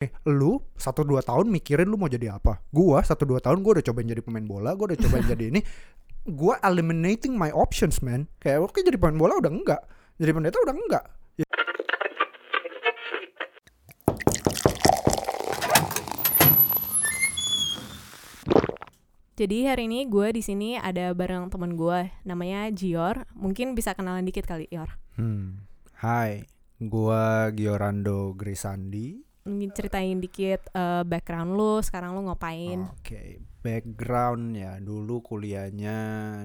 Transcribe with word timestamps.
Eh, 0.00 0.08
lu 0.24 0.56
satu 0.80 1.04
dua 1.04 1.20
tahun 1.20 1.52
mikirin 1.52 1.84
lu 1.84 2.00
mau 2.00 2.08
jadi 2.08 2.32
apa? 2.32 2.64
Gua 2.72 3.04
satu 3.04 3.28
dua 3.28 3.36
tahun 3.36 3.60
gua 3.60 3.76
udah 3.76 3.84
cobain 3.84 4.08
jadi 4.08 4.24
pemain 4.24 4.40
bola, 4.40 4.72
gua 4.72 4.88
udah 4.88 4.96
cobain 4.96 5.28
jadi 5.28 5.52
ini. 5.52 5.60
Gua 6.24 6.56
eliminating 6.64 7.36
my 7.36 7.52
options, 7.52 8.00
man. 8.00 8.24
Kayak 8.40 8.64
oke 8.64 8.80
jadi 8.80 8.96
pemain 8.96 9.20
bola 9.20 9.36
udah 9.36 9.52
enggak, 9.52 9.84
jadi 10.16 10.32
pendeta 10.32 10.56
udah 10.64 10.72
enggak. 10.72 11.04
Jadi 19.36 19.58
hari 19.68 19.84
ini 19.84 20.08
gue 20.08 20.32
di 20.32 20.40
sini 20.40 20.80
ada 20.80 21.12
bareng 21.12 21.52
temen 21.52 21.76
gue, 21.76 22.08
namanya 22.24 22.72
Gior. 22.72 23.28
Mungkin 23.36 23.76
bisa 23.76 23.92
kenalan 23.92 24.24
dikit 24.24 24.48
kali, 24.48 24.64
Yor. 24.72 24.96
Hmm. 25.20 25.68
Hai, 26.00 26.48
gua 26.80 27.52
Giorando 27.52 28.32
Grisandi. 28.32 29.29
Ceritain 29.48 30.20
dikit 30.20 30.68
eh, 30.72 31.02
background 31.04 31.56
lu, 31.56 31.80
sekarang 31.80 32.16
lu 32.16 32.28
ngapain? 32.28 32.84
Oke, 33.00 33.40
background 33.60 34.56
ya 34.56 34.76
dulu 34.80 35.20
kuliahnya 35.24 35.96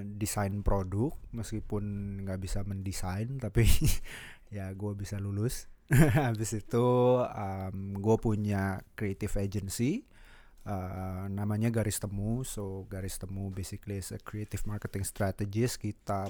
desain 0.03 0.63
produk 0.63 1.12
meskipun 1.31 1.84
nggak 2.23 2.39
bisa 2.39 2.63
mendesain 2.67 3.39
tapi 3.39 3.67
ya 4.55 4.72
gue 4.72 4.91
bisa 4.95 5.20
lulus. 5.20 5.67
Habis 6.17 6.66
itu 6.66 6.88
gue 7.76 8.17
punya 8.17 8.81
creative 8.98 9.38
agency 9.38 10.02
uh, 10.66 11.30
namanya 11.30 11.70
Garis 11.70 12.02
Temu. 12.02 12.41
So 12.41 12.89
Garis 12.89 13.22
Temu 13.22 13.53
basically 13.53 14.02
is 14.02 14.12
a 14.12 14.20
creative 14.20 14.66
marketing 14.66 15.05
strategist. 15.05 15.77
Kita 15.80 16.27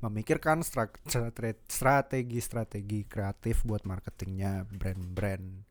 memikirkan 0.00 0.64
stra- 0.64 0.94
stra- 1.04 1.66
strategi-strategi 1.68 3.04
kreatif 3.06 3.66
buat 3.66 3.82
marketingnya 3.84 4.64
brand-brand 4.70 5.67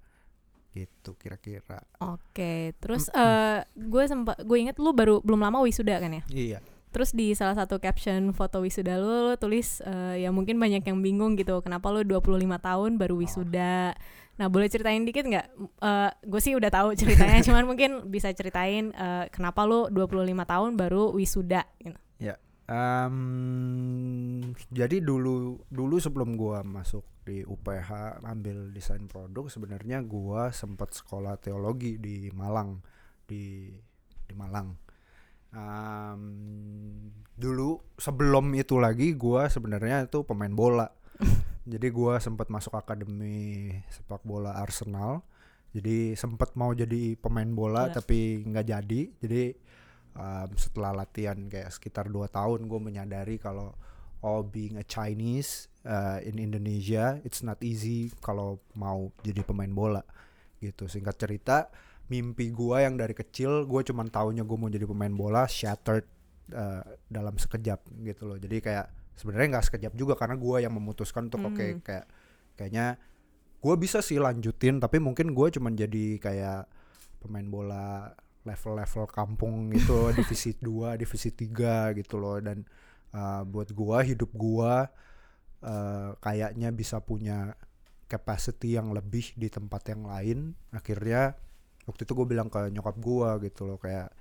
gitu 0.77 1.17
kira-kira. 1.17 1.81
Oke, 1.97 2.77
terus 2.77 3.09
eh 3.17 3.65
gue 3.73 4.03
sempat 4.05 4.37
gue 4.45 4.57
inget 4.61 4.77
lu 4.77 4.93
baru 4.93 5.17
belum 5.25 5.41
lama 5.41 5.65
wisuda 5.65 5.97
kan 5.97 6.21
ya? 6.21 6.23
Iya. 6.29 6.59
Terus 6.93 7.11
di 7.13 7.33
salah 7.33 7.57
satu 7.57 7.81
caption 7.81 8.31
foto 8.31 8.63
wisuda 8.63 8.97
lu, 8.97 9.33
lu 9.33 9.35
tulis 9.35 9.81
eh, 9.83 10.23
ya 10.23 10.29
mungkin 10.29 10.57
banyak 10.57 10.85
yang 10.85 10.99
bingung 11.03 11.35
gitu, 11.35 11.59
kenapa 11.65 11.89
lu 11.91 12.05
25 12.05 12.37
tahun 12.57 12.91
baru 12.95 13.15
wisuda. 13.19 13.97
Nah, 14.37 14.47
boleh 14.53 14.69
ceritain 14.69 15.01
dikit 15.01 15.25
nggak? 15.25 15.45
Eh 15.81 16.11
gue 16.25 16.41
sih 16.41 16.53
udah 16.53 16.69
tahu 16.69 16.93
ceritanya, 16.93 17.41
cuman 17.47 17.65
mungkin 17.65 18.05
bisa 18.07 18.31
ceritain 18.31 18.93
eh, 18.93 19.25
kenapa 19.33 19.65
lu 19.65 19.89
25 19.89 20.25
tahun 20.45 20.71
baru 20.77 21.11
wisuda 21.13 21.65
gitu. 21.81 21.97
Ya. 22.21 22.37
Em, 22.67 24.51
jadi 24.75 24.99
dulu 24.99 25.63
dulu 25.71 25.95
sebelum 26.03 26.35
gua 26.35 26.67
masuk 26.67 27.07
di 27.27 27.43
UPH 27.43 28.23
ambil 28.23 28.71
desain 28.71 29.03
produk 29.11 29.51
sebenarnya 29.51 29.99
gua 30.07 30.55
sempat 30.55 30.95
sekolah 30.95 31.35
teologi 31.35 31.99
di 31.99 32.31
Malang 32.31 32.79
di 33.27 33.67
di 34.23 34.33
Malang. 34.33 34.71
Em, 35.51 36.23
dulu 37.35 37.83
sebelum 37.99 38.55
itu 38.55 38.79
lagi 38.79 39.11
gua 39.19 39.51
sebenarnya 39.51 40.07
itu 40.07 40.23
pemain 40.23 40.51
bola. 40.51 40.87
Jadi 41.71 41.87
gua 41.91 42.23
sempat 42.23 42.47
masuk 42.47 42.79
akademi 42.79 43.75
sepak 43.91 44.23
bola 44.23 44.55
Arsenal. 44.55 45.19
Jadi 45.75 46.15
sempat 46.15 46.55
mau 46.55 46.71
jadi 46.71 47.19
pemain 47.19 47.45
bola 47.45 47.91
Bola. 47.91 47.93
tapi 47.93 48.39
nggak 48.47 48.65
jadi. 48.65 49.01
Jadi 49.19 49.43
um, 50.17 50.49
setelah 50.57 50.91
latihan 50.95 51.37
kayak 51.45 51.69
sekitar 51.69 52.09
2 52.09 52.25
tahun 52.31 52.65
gue 52.65 52.79
menyadari 52.81 53.37
kalau 53.37 53.77
oh 54.23 54.41
being 54.41 54.77
a 54.79 54.85
Chinese 54.85 55.69
uh, 55.85 56.17
in 56.23 56.41
Indonesia 56.41 57.21
it's 57.21 57.45
not 57.45 57.61
easy 57.61 58.09
kalau 58.21 58.61
mau 58.73 59.09
jadi 59.21 59.41
pemain 59.45 59.69
bola 59.69 60.01
gitu. 60.61 60.89
Singkat 60.89 61.15
cerita 61.17 61.57
mimpi 62.07 62.49
gua 62.55 62.87
yang 62.87 62.95
dari 62.95 63.11
kecil 63.11 63.67
gue 63.67 63.81
cuman 63.83 64.07
taunya 64.07 64.41
gue 64.47 64.57
mau 64.57 64.71
jadi 64.71 64.87
pemain 64.87 65.11
bola 65.11 65.43
shattered 65.45 66.07
uh, 66.55 66.81
dalam 67.11 67.35
sekejap 67.35 67.83
gitu 68.03 68.23
loh. 68.25 68.37
Jadi 68.39 68.63
kayak 68.63 68.87
sebenarnya 69.17 69.57
nggak 69.59 69.65
sekejap 69.73 69.93
juga 69.97 70.13
karena 70.15 70.37
gua 70.39 70.61
yang 70.63 70.73
memutuskan 70.73 71.27
untuk 71.27 71.51
oke 71.51 71.57
Hmm. 71.57 71.81
kayak 71.83 72.05
kayaknya 72.57 72.97
gue 73.57 73.75
bisa 73.77 74.05
sih 74.05 74.21
lanjutin 74.21 74.77
tapi 74.77 75.01
mungkin 75.01 75.33
gue 75.33 75.47
cuman 75.49 75.73
jadi 75.73 76.21
kayak 76.21 76.69
pemain 77.21 77.47
bola 77.49 78.13
level-level 78.45 79.09
kampung 79.11 79.73
gitu 79.73 80.07
divisi 80.17 80.55
2 80.55 80.95
divisi 80.95 81.33
3 81.33 81.97
gitu 81.99 82.15
loh. 82.21 82.39
Dan 82.39 82.63
uh, 83.13 83.43
buat 83.47 83.69
gua 83.71 84.03
hidup 84.03 84.31
gua 84.33 84.89
uh, 85.61 86.15
kayaknya 86.19 86.71
bisa 86.71 86.99
punya 86.99 87.53
capacity 88.07 88.79
yang 88.79 88.95
lebih 88.95 89.35
di 89.35 89.51
tempat 89.51 89.91
yang 89.91 90.07
lain 90.07 90.55
akhirnya 90.71 91.35
waktu 91.83 92.07
itu 92.07 92.13
gue 92.15 92.27
bilang 92.27 92.47
ke 92.47 92.71
nyokap 92.71 92.95
gua 92.99 93.35
gitu 93.43 93.67
loh 93.67 93.75
kayak 93.79 94.11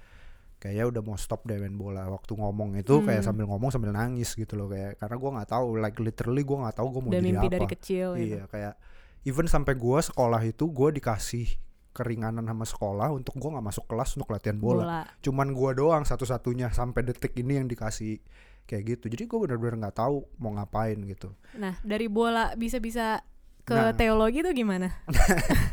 kayaknya 0.56 0.88
udah 0.88 1.02
mau 1.04 1.14
stop 1.14 1.44
deh 1.46 1.60
main 1.60 1.76
bola 1.76 2.08
waktu 2.08 2.32
ngomong 2.34 2.80
itu 2.80 3.04
kayak 3.04 3.22
Hmm. 3.22 3.28
sambil 3.30 3.44
ngomong 3.46 3.70
sambil 3.70 3.92
nangis 3.92 4.32
gitu 4.34 4.56
loh 4.56 4.66
kayak 4.66 4.98
karena 4.98 5.16
gua 5.20 5.30
nggak 5.38 5.50
tahu 5.54 5.66
like 5.78 5.98
literally 6.00 6.42
gua 6.42 6.66
nggak 6.66 6.76
tahu 6.80 6.88
gue 6.90 7.02
mau 7.04 7.10
Udah 7.12 7.20
jadi 7.22 7.28
mimpi 7.30 7.46
apa 7.46 7.54
dari 7.54 7.66
kecil 7.68 8.08
gitu. 8.16 8.36
Iya 8.40 8.42
kayak 8.50 8.74
even 9.22 9.46
sampai 9.46 9.74
gua 9.78 10.00
sekolah 10.02 10.40
itu 10.42 10.64
gua 10.66 10.88
dikasih 10.90 11.46
keringanan 11.92 12.44
sama 12.44 12.64
sekolah 12.64 13.08
untuk 13.12 13.36
gua 13.36 13.60
nggak 13.60 13.66
masuk 13.70 13.84
kelas 13.86 14.10
untuk 14.16 14.28
latihan 14.32 14.58
bola. 14.58 14.82
Bola. 14.82 15.00
Cuman 15.22 15.48
gua 15.52 15.70
doang 15.76 16.02
satu-satunya 16.02 16.72
sampai 16.72 17.04
detik 17.04 17.36
ini 17.36 17.60
yang 17.60 17.68
dikasih 17.68 18.18
kayak 18.66 18.84
gitu. 18.92 19.04
Jadi 19.08 19.24
gua 19.24 19.46
bener-bener 19.46 19.80
nggak 19.80 19.96
tahu 19.96 20.26
mau 20.36 20.52
ngapain 20.52 20.98
gitu. 21.00 21.30
Nah, 21.54 21.78
dari 21.80 22.06
bola 22.06 22.52
bisa-bisa 22.54 23.22
ke 23.62 23.72
Nah. 23.72 23.94
teologi 23.94 24.42
tuh 24.42 24.52
gimana? 24.52 24.90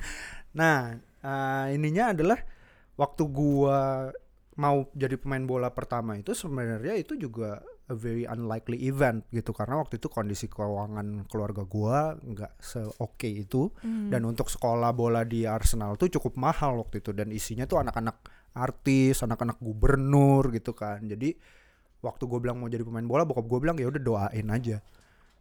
Nah 0.54 0.94
eh, 1.20 1.66
ininya 1.74 2.14
adalah 2.14 2.38
waktu 2.94 3.24
gua 3.26 4.10
mau 4.54 4.86
jadi 4.94 5.18
pemain 5.18 5.42
bola 5.42 5.74
pertama 5.74 6.14
itu 6.14 6.32
sebenarnya 6.32 6.94
itu 6.94 7.18
juga 7.18 7.58
a 7.84 7.98
very 7.98 8.24
unlikely 8.24 8.86
event 8.86 9.26
gitu 9.28 9.50
karena 9.50 9.82
waktu 9.82 9.98
itu 9.98 10.08
kondisi 10.08 10.46
keuangan 10.46 11.26
keluarga 11.26 11.66
gua 11.66 12.14
nggak 12.16 12.62
seoke 12.62 13.28
itu 13.28 13.74
Hmm. 13.82 14.14
dan 14.14 14.22
untuk 14.24 14.48
sekolah 14.48 14.94
bola 14.94 15.26
di 15.26 15.44
Arsenal 15.44 15.98
tuh 15.98 16.08
cukup 16.08 16.38
mahal 16.38 16.78
waktu 16.80 17.02
itu 17.02 17.12
dan 17.12 17.34
isinya 17.34 17.66
tuh 17.66 17.82
anak-anak 17.82 18.22
artis, 18.54 19.26
anak-anak 19.26 19.58
gubernur 19.58 20.54
gitu 20.54 20.78
kan. 20.78 21.02
Jadi 21.02 21.34
waktu 22.04 22.24
gue 22.28 22.40
bilang 22.44 22.60
mau 22.60 22.68
jadi 22.68 22.84
pemain 22.84 23.08
bola, 23.08 23.24
bokap 23.24 23.48
gue 23.48 23.60
bilang 23.64 23.80
ya 23.80 23.88
udah 23.88 24.02
doain 24.04 24.48
aja. 24.52 24.84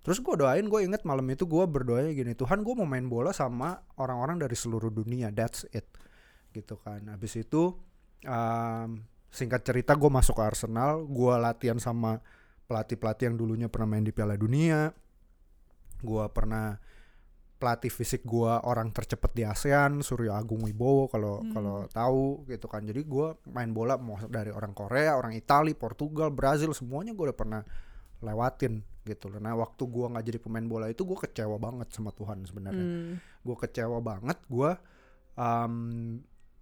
Terus 0.02 0.18
gue 0.18 0.34
doain, 0.34 0.66
gue 0.66 0.80
inget 0.82 1.02
malam 1.06 1.26
itu 1.30 1.46
gue 1.46 1.62
berdoa 1.66 2.06
gini, 2.10 2.34
Tuhan 2.34 2.62
gue 2.62 2.74
mau 2.74 2.86
main 2.86 3.06
bola 3.06 3.30
sama 3.30 3.82
orang-orang 3.98 4.38
dari 4.38 4.54
seluruh 4.54 4.90
dunia, 4.90 5.30
that's 5.30 5.66
it, 5.70 5.86
gitu 6.54 6.74
kan. 6.82 7.06
Habis 7.06 7.38
itu 7.38 7.74
um, 8.26 8.88
singkat 9.30 9.62
cerita 9.62 9.94
gue 9.94 10.10
masuk 10.10 10.38
ke 10.38 10.42
Arsenal, 10.42 11.06
gue 11.06 11.34
latihan 11.38 11.78
sama 11.78 12.18
pelatih-pelatih 12.66 13.30
yang 13.30 13.36
dulunya 13.38 13.68
pernah 13.70 13.94
main 13.94 14.02
di 14.02 14.10
Piala 14.10 14.34
Dunia, 14.34 14.90
gue 16.02 16.24
pernah 16.34 16.78
pelatih 17.62 17.88
fisik 17.88 18.26
gua 18.26 18.58
orang 18.60 18.90
tercepat 18.90 19.30
di 19.30 19.46
ASEAN 19.46 20.02
Suryo 20.02 20.34
Agung 20.34 20.58
Wibowo 20.60 21.06
kalau 21.06 21.38
Hmm. 21.38 21.54
kalau 21.54 21.76
tahu 21.86 22.24
gitu 22.44 22.66
kan 22.66 22.82
jadi 22.82 23.06
gua 23.06 23.38
main 23.46 23.70
bola 23.70 23.94
mau 23.94 24.18
dari 24.18 24.50
orang 24.50 24.74
Korea 24.74 25.14
orang 25.14 25.30
Itali 25.32 25.70
Portugal 25.72 26.34
Brazil 26.34 26.74
semuanya 26.74 27.14
gua 27.14 27.30
udah 27.30 27.38
pernah 27.38 27.62
lewatin 28.18 28.82
gitu 29.02 29.26
loh 29.26 29.38
nah 29.38 29.54
waktu 29.54 29.82
gua 29.84 30.10
nggak 30.10 30.24
jadi 30.24 30.38
pemain 30.38 30.66
bola 30.66 30.86
itu 30.86 31.02
gua 31.02 31.16
kecewa 31.16 31.54
banget 31.56 31.86
sama 31.90 32.10
Tuhan 32.10 32.42
sebenarnya 32.42 32.82
Hmm. 32.82 33.14
gue 33.18 33.56
kecewa 33.56 33.98
banget 33.98 34.38
gue 34.46 34.70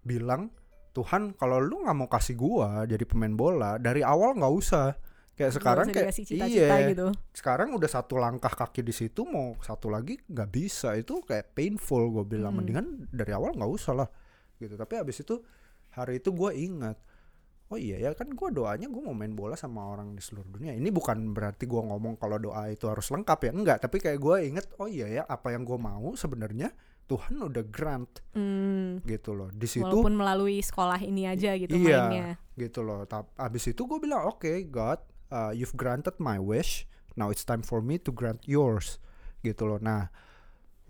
bilang 0.02 0.48
Tuhan 0.90 1.32
kalau 1.32 1.60
lu 1.60 1.84
nggak 1.84 1.96
mau 1.96 2.08
kasih 2.08 2.34
gua 2.34 2.82
jadi 2.82 3.04
pemain 3.04 3.30
bola 3.30 3.76
dari 3.76 4.02
awal 4.02 4.34
nggak 4.34 4.54
usah 4.54 4.96
kayak 5.40 5.52
sekarang 5.52 5.86
kayak 5.88 6.12
iya 6.44 6.68
gitu. 6.86 7.08
sekarang 7.32 7.72
udah 7.72 7.88
satu 7.88 8.14
langkah 8.14 8.52
kaki 8.52 8.80
di 8.80 8.92
situ 8.92 9.24
mau 9.24 9.56
satu 9.58 9.88
lagi 9.88 10.20
nggak 10.20 10.48
bisa 10.48 10.92
itu 10.94 11.18
kayak 11.20 11.52
painful 11.52 12.12
gue 12.12 12.24
bilang 12.28 12.52
Hmm. 12.52 12.60
mendingan 12.60 12.86
dari 13.08 13.32
awal 13.32 13.50
nggak 13.52 13.72
usah 13.72 13.94
lah 13.96 14.08
gitu 14.54 14.76
tapi 14.76 14.94
habis 14.94 15.16
itu 15.18 15.40
hari 15.90 16.20
itu 16.20 16.30
gue 16.30 16.50
ingat 16.52 17.00
oh 17.66 17.78
iya 17.78 17.96
ya 17.96 18.10
kan 18.12 18.28
gue 18.28 18.48
doanya 18.50 18.84
gue 18.84 18.98
mau 18.98 19.14
main 19.14 19.30
bola 19.30 19.54
sama 19.54 19.86
orang 19.86 20.12
di 20.12 20.20
seluruh 20.20 20.50
dunia 20.50 20.70
ini 20.70 20.90
bukan 20.90 21.30
berarti 21.30 21.64
gue 21.64 21.78
ngomong 21.80 22.14
kalau 22.14 22.36
doa 22.36 22.66
itu 22.66 22.84
harus 22.84 23.08
lengkap 23.08 23.38
ya 23.40 23.50
enggak 23.52 23.78
tapi 23.80 23.96
kayak 23.96 24.18
gue 24.18 24.36
inget 24.44 24.66
oh 24.76 24.84
iya 24.84 25.06
ya 25.08 25.22
apa 25.24 25.50
yang 25.50 25.62
gue 25.62 25.78
mau 25.78 26.12
sebenarnya 26.12 26.68
Tuhan 27.06 27.38
udah 27.40 27.64
grant 27.64 28.22
Hmm. 28.30 29.02
gitu 29.02 29.32
loh 29.32 29.50
di 29.50 29.66
situ 29.66 29.82
Walaupun 29.82 30.14
melalui 30.14 30.58
sekolah 30.60 30.98
ini 31.00 31.26
aja 31.26 31.54
gitu 31.54 31.72
Iya. 31.72 32.06
mainnya. 32.06 32.28
gitu 32.54 32.82
loh. 32.82 33.02
Tap, 33.02 33.34
abis 33.34 33.66
itu 33.66 33.82
gue 33.82 33.98
bilang 33.98 34.28
oke 34.28 34.46
God, 34.68 35.00
uh, 35.30 35.54
you've 35.54 35.74
granted 35.78 36.18
my 36.18 36.36
wish. 36.36 36.84
Now 37.18 37.30
it's 37.34 37.42
time 37.46 37.62
for 37.62 37.82
me 37.82 37.98
to 38.02 38.10
grant 38.14 38.44
yours. 38.46 39.02
Gitu 39.42 39.66
loh. 39.66 39.80
Nah 39.80 40.10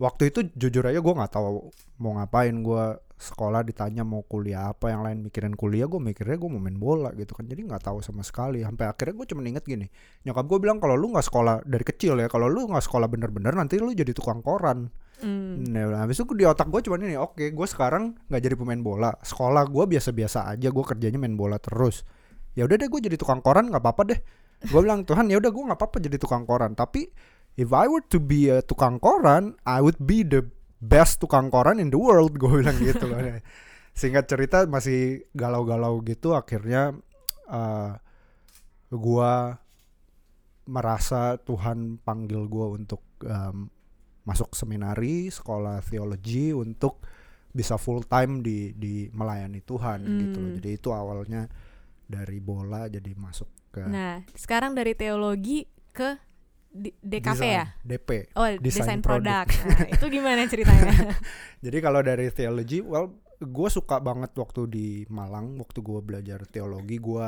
waktu 0.01 0.33
itu 0.33 0.49
jujur 0.57 0.81
aja 0.85 0.97
gue 0.97 1.13
nggak 1.13 1.31
tahu 1.33 1.69
mau 2.01 2.17
ngapain. 2.17 2.53
Gue 2.61 2.97
sekolah 3.21 3.61
ditanya 3.61 4.01
mau 4.01 4.25
kuliah 4.25 4.73
apa, 4.73 4.89
yang 4.89 5.05
lain 5.05 5.21
mikirin 5.21 5.53
kuliah, 5.53 5.85
gue 5.85 6.01
mikirnya 6.01 6.41
gue 6.41 6.49
mau 6.49 6.57
main 6.57 6.73
bola 6.73 7.13
gitu 7.13 7.37
kan. 7.37 7.45
Jadi 7.45 7.69
nggak 7.69 7.85
tahu 7.85 8.01
sama 8.01 8.25
sekali. 8.25 8.65
Sampai 8.65 8.89
akhirnya 8.89 9.13
gue 9.13 9.27
cuma 9.29 9.45
inget 9.45 9.61
gini, 9.61 9.85
nyokap 10.25 10.49
gue 10.49 10.57
bilang 10.57 10.81
kalau 10.81 10.97
lu 10.97 11.13
nggak 11.13 11.25
sekolah 11.29 11.61
dari 11.61 11.85
kecil 11.85 12.17
ya, 12.17 12.25
kalau 12.25 12.49
lu 12.49 12.65
nggak 12.65 12.81
sekolah 12.81 13.05
bener-bener 13.05 13.53
nanti 13.53 13.77
lu 13.77 13.93
jadi 13.93 14.09
tukang 14.17 14.41
koran. 14.41 14.89
Hmm. 15.21 15.61
Nah, 15.69 16.01
habis 16.01 16.17
itu 16.17 16.33
di 16.33 16.49
otak 16.49 16.65
gue 16.73 16.81
cuman 16.81 17.05
ini, 17.05 17.13
oke, 17.13 17.53
gue 17.53 17.67
sekarang 17.69 18.17
nggak 18.25 18.41
jadi 18.41 18.55
pemain 18.57 18.81
bola. 18.81 19.13
Sekolah 19.21 19.69
gue 19.69 19.85
biasa-biasa 19.85 20.49
aja, 20.49 20.67
gue 20.73 20.85
kerjanya 20.89 21.21
main 21.21 21.37
bola 21.37 21.61
terus. 21.61 22.01
Ya 22.57 22.67
udah 22.67 22.75
deh, 22.75 22.89
gue 22.91 23.01
jadi 23.01 23.17
tukang 23.17 23.39
koran 23.39 23.71
nggak 23.71 23.83
apa-apa 23.83 24.03
deh. 24.11 24.19
Gue 24.67 24.79
bilang 24.85 25.07
Tuhan, 25.07 25.31
ya 25.31 25.41
udah 25.41 25.51
gue 25.51 25.63
nggak 25.71 25.79
apa-apa 25.79 25.97
jadi 26.03 26.17
tukang 26.21 26.43
koran. 26.45 26.77
Tapi 26.77 27.09
if 27.57 27.69
I 27.71 27.87
were 27.87 28.03
to 28.11 28.19
be 28.21 28.51
a 28.51 28.61
tukang 28.61 29.01
koran, 29.01 29.57
I 29.65 29.81
would 29.81 29.99
be 29.99 30.21
the 30.21 30.45
best 30.81 31.21
tukang 31.21 31.49
koran 31.49 31.79
in 31.79 31.89
the 31.89 31.99
world. 32.01 32.35
Gue 32.41 32.65
bilang 32.65 32.77
gitu 32.81 33.05
loh. 33.05 33.21
Singkat 33.91 34.25
cerita 34.27 34.57
masih 34.65 35.27
galau-galau 35.35 35.99
gitu, 36.07 36.31
akhirnya 36.31 36.95
uh, 37.51 37.91
gue 38.91 39.33
merasa 40.71 41.35
Tuhan 41.43 41.99
panggil 41.99 42.47
gue 42.47 42.67
untuk 42.79 43.03
um, 43.27 43.67
masuk 44.23 44.53
seminari 44.53 45.27
sekolah 45.27 45.81
teologi 45.83 46.53
untuk 46.53 47.03
bisa 47.51 47.75
full 47.75 48.07
time 48.07 48.39
di 48.39 48.71
di 48.71 49.11
melayani 49.11 49.59
Tuhan 49.59 49.99
gitu 50.07 50.37
loh. 50.39 50.49
Hmm. 50.55 50.57
Jadi 50.61 50.69
itu 50.71 50.89
awalnya 50.95 51.51
dari 52.11 52.37
bola 52.37 52.85
jadi 52.85 53.15
masuk 53.15 53.47
ke 53.71 53.87
Nah, 53.87 54.19
sekarang 54.35 54.75
dari 54.75 54.91
teologi 54.93 55.63
ke 55.89 56.19
DKP 56.71 57.23
desain, 57.35 57.51
ya? 57.51 57.65
DP. 57.83 58.09
Oh, 58.35 58.47
Desain 58.59 58.63
desain 58.63 58.99
produk. 58.99 59.43
produk. 59.43 59.47
Nah, 59.67 59.87
itu 59.95 60.05
gimana 60.07 60.41
ceritanya? 60.45 60.91
Jadi 61.65 61.77
kalau 61.79 61.99
dari 61.99 62.27
teologi, 62.29 62.79
well, 62.79 63.11
gue 63.37 63.69
suka 63.69 63.99
banget 63.99 64.31
waktu 64.35 64.61
di 64.67 64.87
Malang, 65.07 65.59
waktu 65.59 65.79
gue 65.79 65.99
belajar 65.99 66.39
teologi, 66.47 66.95
gue 66.95 67.27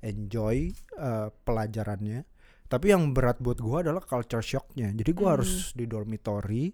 enjoy 0.00 0.72
uh, 0.96 1.28
pelajarannya. 1.42 2.24
Tapi 2.64 2.86
yang 2.88 3.12
berat 3.12 3.40
buat 3.40 3.56
gue 3.58 3.76
adalah 3.80 4.00
culture 4.00 4.40
shocknya. 4.40 4.92
Jadi 4.92 5.10
gue 5.12 5.24
Hmm. 5.24 5.36
harus 5.36 5.72
di 5.72 5.84
dormitory, 5.84 6.72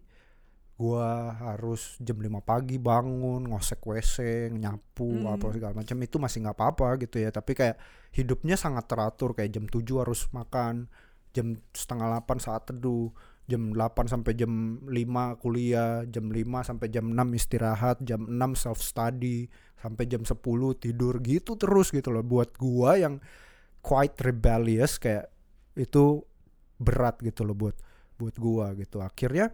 gue 0.74 1.08
harus 1.38 1.94
jam 2.02 2.18
5 2.18 2.42
pagi 2.42 2.82
bangun, 2.82 3.46
ngosek 3.46 3.78
WC, 3.86 4.50
nyapu, 4.50 5.06
Hmm. 5.06 5.38
apa 5.38 5.46
segala 5.54 5.72
macam 5.78 5.96
itu 6.02 6.16
masih 6.18 6.42
nggak 6.42 6.56
apa-apa 6.58 6.88
gitu 6.98 7.22
ya. 7.22 7.30
Tapi 7.30 7.54
kayak 7.54 7.76
hidupnya 8.10 8.58
sangat 8.58 8.90
teratur, 8.90 9.38
kayak 9.38 9.54
jam 9.54 9.70
7 9.70 10.02
harus 10.02 10.26
makan, 10.34 10.90
jam 11.30 11.54
setengah 11.70 12.18
8 12.18 12.42
saat 12.42 12.66
teduh, 12.66 13.14
jam 13.46 13.70
8 13.70 14.10
sampai 14.10 14.34
jam 14.34 14.82
5 14.90 15.38
kuliah, 15.38 16.02
jam 16.10 16.26
5 16.26 16.66
sampai 16.66 16.90
jam 16.90 17.06
6 17.06 17.28
istirahat, 17.38 18.02
jam 18.02 18.26
6 18.26 18.58
self 18.58 18.82
study, 18.82 19.46
sampai 19.78 20.04
jam 20.10 20.26
10 20.26 20.74
tidur 20.74 21.22
gitu 21.22 21.54
terus 21.54 21.94
gitu 21.94 22.10
loh. 22.10 22.26
Buat 22.26 22.56
gua 22.58 22.98
yang 22.98 23.22
quite 23.84 24.16
rebellious 24.24 24.98
kayak 24.98 25.30
itu 25.78 26.24
berat 26.80 27.20
gitu 27.22 27.44
loh 27.46 27.54
buat 27.54 27.76
buat 28.16 28.34
gua 28.40 28.72
gitu. 28.78 29.04
Akhirnya 29.04 29.52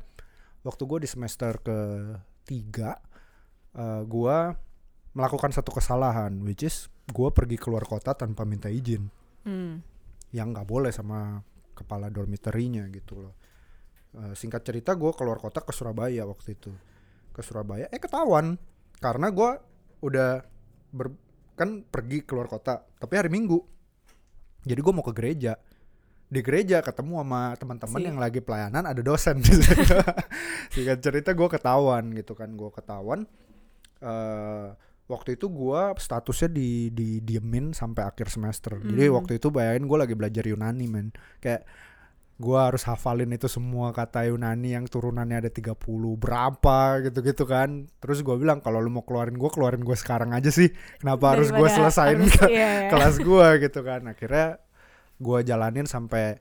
waktu 0.60 0.82
gua 0.84 0.98
di 1.00 1.08
semester 1.08 1.60
ketiga 1.60 3.00
eh, 3.76 4.02
gua 4.04 4.54
melakukan 5.16 5.50
satu 5.50 5.74
kesalahan 5.74 6.30
which 6.46 6.62
is 6.62 6.86
gua 7.10 7.34
pergi 7.34 7.58
keluar 7.58 7.82
kota 7.84 8.14
tanpa 8.14 8.44
minta 8.46 8.70
izin. 8.70 9.08
Hmm. 9.40 9.80
yang 10.30 10.52
nggak 10.54 10.68
boleh 10.68 10.92
sama 10.94 11.42
kepala 11.74 12.06
dormitorinya 12.12 12.86
gitu 12.92 13.18
loh. 13.24 13.34
Eh, 14.14 14.34
singkat 14.36 14.62
cerita 14.62 14.94
gue 14.94 15.10
keluar 15.16 15.40
kota 15.40 15.64
ke 15.64 15.72
Surabaya 15.72 16.22
waktu 16.28 16.54
itu. 16.54 16.70
Ke 17.32 17.40
Surabaya 17.40 17.88
eh 17.90 17.98
ketahuan. 17.98 18.54
Karena 19.00 19.32
gue 19.32 19.50
udah 20.04 20.44
ber- 20.92 21.18
kan 21.56 21.82
pergi 21.82 22.22
keluar 22.22 22.46
kota 22.46 22.84
tapi 22.84 23.16
hari 23.16 23.32
Minggu. 23.32 23.58
Jadi 24.62 24.80
gue 24.82 24.92
mau 24.92 25.02
ke 25.02 25.16
gereja 25.16 25.56
di 26.30 26.40
gereja 26.40 26.78
ketemu 26.78 27.20
sama 27.20 27.42
teman-teman 27.58 27.98
Si- 27.98 28.06
yang 28.06 28.16
lagi 28.16 28.38
pelayanan 28.38 28.86
ada 28.86 29.02
dosen 29.02 29.38
di 29.44 29.50
situ. 29.50 29.98
singkat 30.70 31.02
cerita 31.02 31.34
gue 31.34 31.48
ketahuan 31.48 32.14
gitu 32.14 32.32
kan 32.32 32.54
gue 32.54 32.70
ketahuan 32.70 33.26
eh 34.00 34.66
waktu 35.06 35.34
itu 35.34 35.50
gua 35.50 35.90
statusnya 35.98 36.48
di 36.48 36.70
di 36.88 37.18
diemin 37.18 37.74
sampai 37.74 38.06
akhir 38.06 38.30
semester. 38.30 38.78
Jadi 38.78 39.10
Hmm. 39.10 39.18
waktu 39.18 39.42
itu 39.42 39.50
bayangin 39.50 39.90
gue 39.90 39.98
lagi 39.98 40.14
belajar 40.14 40.46
Yunani 40.46 40.86
men. 40.86 41.10
Kayak 41.42 41.66
gua 42.38 42.70
harus 42.70 42.86
hafalin 42.86 43.34
itu 43.34 43.50
semua 43.50 43.90
kata 43.90 44.30
Yunani 44.30 44.72
yang 44.72 44.86
turunannya 44.86 45.42
ada 45.42 45.50
30 45.50 45.74
berapa 46.14 46.78
gitu-gitu 47.02 47.42
kan. 47.42 47.90
Terus 47.98 48.22
gua 48.22 48.38
bilang 48.38 48.62
kalau 48.62 48.78
lu 48.78 48.86
mau 48.86 49.02
keluarin 49.02 49.34
gua 49.34 49.50
keluarin 49.50 49.82
gua 49.82 49.98
sekarang 49.98 50.30
aja 50.30 50.48
sih. 50.48 50.70
Kenapa 51.02 51.34
harus 51.34 51.50
gua 51.50 51.66
Daripada 51.66 51.90
selesain 51.90 52.14
harus- 52.16 52.38
ke 52.38 52.46
iya, 52.46 52.68
iya. 52.86 52.90
kelas 52.94 53.14
gua 53.18 53.46
gitu 53.58 53.80
kan. 53.82 54.00
Akhirnya 54.06 54.62
gua 55.20 55.44
jalanin 55.44 55.84
sampai 55.84 56.40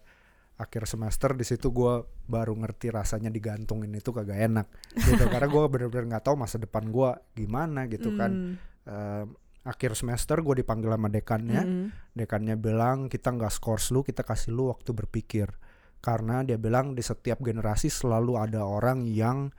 akhir 0.56 0.88
semester 0.88 1.36
di 1.36 1.44
situ 1.44 1.70
gua 1.70 2.00
baru 2.26 2.56
ngerti 2.56 2.90
rasanya 2.90 3.28
digantungin 3.28 3.92
itu 3.92 4.10
kagak 4.10 4.40
enak 4.40 4.68
gitu 4.98 5.28
karena 5.28 5.48
gua 5.48 5.68
bener-bener 5.68 6.16
nggak 6.16 6.26
tahu 6.26 6.36
masa 6.36 6.56
depan 6.58 6.88
gua 6.90 7.20
gimana 7.31 7.86
gitu 7.86 8.16
kan 8.16 8.31
Hmm. 8.31 8.56
Eh, 8.88 9.26
akhir 9.60 9.94
semester 9.94 10.40
gue 10.40 10.64
dipanggil 10.64 10.90
sama 10.90 11.12
dekannya 11.12 11.62
Hmm. 11.62 11.88
dekannya 12.16 12.56
bilang 12.56 13.06
kita 13.06 13.30
nggak 13.30 13.52
scores 13.52 13.92
lu 13.92 14.02
kita 14.02 14.24
kasih 14.24 14.56
lu 14.56 14.72
waktu 14.72 14.96
berpikir 14.96 15.52
karena 16.00 16.42
dia 16.42 16.56
bilang 16.56 16.96
di 16.96 17.04
setiap 17.04 17.44
generasi 17.44 17.92
selalu 17.92 18.40
ada 18.40 18.64
orang 18.64 19.04
yang 19.06 19.52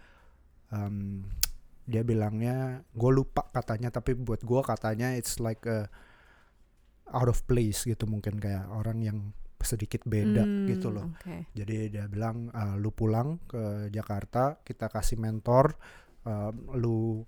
em, 0.73 1.29
dia 1.85 2.01
bilangnya 2.01 2.81
gue 2.91 3.11
lupa 3.13 3.45
katanya 3.51 3.93
tapi 3.93 4.17
buat 4.17 4.41
gue 4.41 4.61
katanya 4.63 5.15
it's 5.15 5.37
like 5.37 5.63
a 5.69 5.87
out 7.13 7.29
of 7.29 7.43
place 7.45 7.83
gitu 7.83 8.05
mungkin 8.05 8.37
kayak 8.37 8.67
orang 8.69 8.99
yang 9.01 9.19
sedikit 9.61 10.01
beda 10.05 10.41
Hmm, 10.41 10.65
gitu 10.67 10.89
loh 10.89 11.13
oke. 11.13 11.53
jadi 11.53 11.77
dia 11.89 12.05
bilang 12.07 12.49
eh, 12.49 12.75
lu 12.77 12.91
pulang 12.91 13.37
ke 13.45 13.61
Jakarta 13.89 14.57
kita 14.59 14.89
kasih 14.89 15.17
mentor 15.17 15.77
eh, 16.25 16.51
lu 16.75 17.21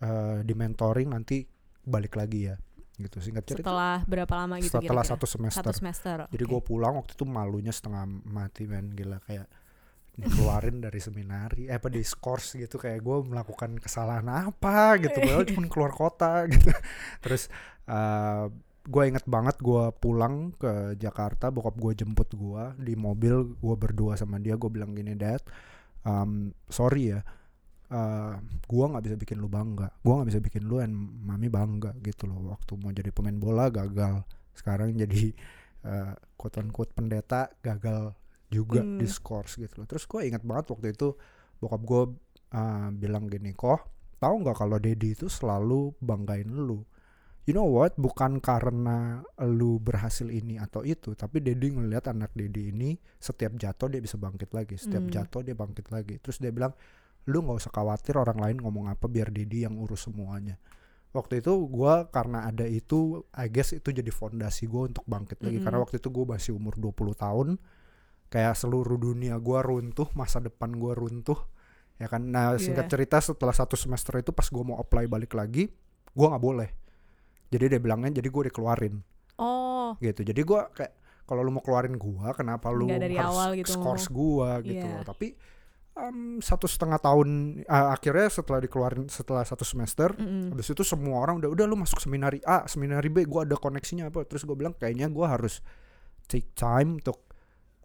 eh, 0.00 0.38
di 0.42 0.54
mentoring 0.54 1.08
nanti 1.08 1.46
balik 1.84 2.14
lagi 2.14 2.48
ya 2.48 2.56
gitu 2.94 3.18
singkat 3.18 3.42
cerita 3.44 3.66
Setelah 3.66 4.02
berapa 4.04 4.34
lama 4.36 4.54
gitu 4.58 4.78
setelah 4.78 5.02
kira-kira? 5.02 5.10
satu 5.12 5.26
semester 5.26 5.62
Satu 5.62 5.72
semester. 5.74 6.16
jadi 6.30 6.44
oke. 6.44 6.50
gue 6.50 6.60
pulang 6.64 6.94
waktu 6.94 7.12
itu 7.12 7.24
malunya 7.24 7.70
setengah 7.70 8.06
mati 8.24 8.66
men 8.66 8.90
gila 8.90 9.18
kayak 9.20 9.46
dikeluarin 10.14 10.78
dari 10.78 11.00
seminari 11.02 11.66
eh 11.66 11.76
apa 11.78 11.90
di 11.90 12.02
skors 12.02 12.54
gitu 12.54 12.78
kayak 12.78 13.02
gue 13.02 13.16
melakukan 13.34 13.76
kesalahan 13.82 14.26
apa 14.30 14.98
gitu 15.02 15.18
padahal 15.18 15.44
cuma 15.50 15.66
keluar 15.66 15.92
kota 15.94 16.46
gitu. 16.50 16.70
Terus 17.22 17.50
gue 18.84 19.02
inget 19.08 19.24
banget 19.24 19.56
gue 19.64 19.84
pulang 19.96 20.52
ke 20.56 20.96
Jakarta 21.00 21.48
bokap 21.48 21.76
gue 21.80 21.92
jemput 22.04 22.28
gue 22.36 22.64
di 22.84 22.94
mobil 22.96 23.56
gue 23.56 23.74
berdua 23.80 24.12
sama 24.16 24.36
dia 24.36 24.60
gue 24.60 24.68
bilang 24.68 24.92
gini 24.92 25.16
dad 25.16 25.40
um, 26.04 26.52
sorry 26.68 27.16
ya 27.16 27.24
uh, 27.88 28.36
gue 28.44 28.84
nggak 28.84 29.04
bisa 29.08 29.16
bikin 29.16 29.40
lu 29.40 29.48
bangga 29.48 29.88
gue 30.04 30.12
nggak 30.12 30.28
bisa 30.28 30.40
bikin 30.40 30.62
lu 30.68 30.84
dan 30.84 30.92
mami 31.24 31.48
bangga 31.48 31.96
gitu 32.04 32.28
loh. 32.28 32.52
Waktu 32.52 32.72
mau 32.80 32.92
jadi 32.92 33.10
pemain 33.10 33.36
bola 33.36 33.72
gagal 33.72 34.24
sekarang 34.54 34.94
jadi 34.94 35.34
uh, 35.88 36.12
quote 36.36 36.60
unquote 36.62 36.92
pendeta 36.94 37.50
gagal 37.64 38.14
juga 38.48 38.80
Hmm. 38.80 39.00
di 39.00 39.06
scores 39.06 39.56
gitu 39.56 39.82
loh 39.82 39.86
terus 39.86 40.04
gue 40.04 40.20
ingat 40.24 40.42
banget 40.42 40.70
waktu 40.70 40.92
itu 40.92 41.16
bokap 41.58 41.82
gue 41.82 42.02
uh, 42.52 42.88
bilang 42.92 43.26
gini 43.26 43.52
kok 43.52 43.80
tahu 44.18 44.34
nggak 44.40 44.56
kalau 44.56 44.78
Dedi 44.78 45.12
itu 45.12 45.26
selalu 45.26 45.92
banggain 45.98 46.48
lu 46.48 46.84
you 47.44 47.52
know 47.52 47.68
what 47.68 47.92
bukan 47.96 48.40
karena 48.40 49.20
lu 49.44 49.76
berhasil 49.76 50.24
ini 50.26 50.56
atau 50.56 50.80
itu 50.80 51.12
tapi 51.12 51.44
Dedi 51.44 51.74
ngelihat 51.74 52.08
anak 52.08 52.32
Dedi 52.32 52.72
ini 52.72 52.96
setiap 53.18 53.52
jatuh 53.56 53.92
dia 53.92 54.00
bisa 54.00 54.16
bangkit 54.16 54.52
lagi 54.52 54.80
setiap 54.80 55.04
Hmm. 55.04 55.12
jatuh 55.12 55.40
dia 55.44 55.52
bangkit 55.52 55.86
lagi 55.92 56.16
terus 56.20 56.40
dia 56.40 56.48
bilang 56.48 56.72
lu 57.24 57.40
nggak 57.40 57.56
usah 57.56 57.72
khawatir 57.72 58.16
orang 58.16 58.36
lain 58.36 58.56
ngomong 58.60 58.88
apa 58.88 59.08
biar 59.08 59.28
Dedi 59.28 59.64
yang 59.64 59.76
urus 59.76 60.08
semuanya 60.08 60.56
waktu 61.12 61.40
itu 61.40 61.52
gua 61.68 62.08
karena 62.08 62.48
ada 62.48 62.64
itu 62.64 63.22
I 63.32 63.46
guess 63.48 63.70
itu 63.72 63.92
jadi 63.92 64.08
fondasi 64.10 64.66
gue 64.66 64.92
untuk 64.92 65.04
bangkit 65.06 65.40
lagi 65.40 65.56
Mm-mm. 65.56 65.64
karena 65.64 65.78
waktu 65.80 65.96
itu 66.00 66.08
gue 66.10 66.24
masih 66.26 66.52
umur 66.58 66.74
20 66.74 67.14
tahun 67.14 67.48
kayak 68.34 68.58
seluruh 68.58 68.98
dunia 68.98 69.38
gua 69.38 69.62
runtuh 69.62 70.10
masa 70.18 70.42
depan 70.42 70.74
gua 70.74 70.98
runtuh 70.98 71.38
ya 71.94 72.10
kan? 72.10 72.26
Nah 72.26 72.58
singkat 72.58 72.90
Iya. 72.90 72.92
cerita 72.98 73.22
setelah 73.22 73.54
satu 73.54 73.78
semester 73.78 74.18
itu 74.18 74.34
pas 74.34 74.50
gua 74.50 74.74
mau 74.74 74.76
apply 74.82 75.06
balik 75.06 75.38
lagi 75.38 75.70
gua 76.10 76.34
nggak 76.34 76.42
boleh. 76.42 76.68
Jadi 77.54 77.70
dia 77.70 77.78
bilangnya 77.78 78.18
jadi 78.18 78.26
gue 78.26 78.50
dikeluarin. 78.50 78.98
Oh, 79.38 79.94
gitu. 80.02 80.26
Jadi 80.26 80.42
gua 80.42 80.66
kayak 80.74 80.90
kalau 81.22 81.46
lu 81.46 81.54
mau 81.54 81.62
keluarin 81.62 81.94
gua 81.94 82.34
kenapa 82.34 82.74
lu 82.74 82.90
Nggak 82.90 82.98
dari 83.06 83.14
harus 83.14 83.30
awal 83.30 83.48
gitu 83.54 83.70
scores 83.72 84.04
gitu 84.10 84.82
Iya. 84.82 84.98
loh 84.98 85.06
tapi 85.06 85.38
em, 85.94 86.42
satu 86.42 86.66
setengah 86.66 86.98
tahun 86.98 87.28
ah, 87.64 87.94
akhirnya 87.94 88.26
setelah 88.28 88.58
dikeluarin 88.60 89.06
setelah 89.08 89.46
satu 89.46 89.62
semester 89.62 90.10
mm-mm. 90.18 90.50
habis 90.52 90.68
itu 90.68 90.82
semua 90.82 91.22
orang 91.22 91.38
udah 91.40 91.48
udah 91.54 91.64
lu 91.64 91.78
masuk 91.78 92.02
seminari 92.02 92.42
A 92.44 92.66
seminari 92.66 93.06
B 93.08 93.24
gua 93.24 93.46
ada 93.46 93.54
koneksinya 93.54 94.10
apa? 94.10 94.26
Terus 94.26 94.42
gue 94.42 94.52
bilang 94.58 94.74
kayaknya 94.74 95.06
gua 95.08 95.32
harus 95.38 95.62
take 96.26 96.50
time 96.52 96.98
untuk 96.98 97.30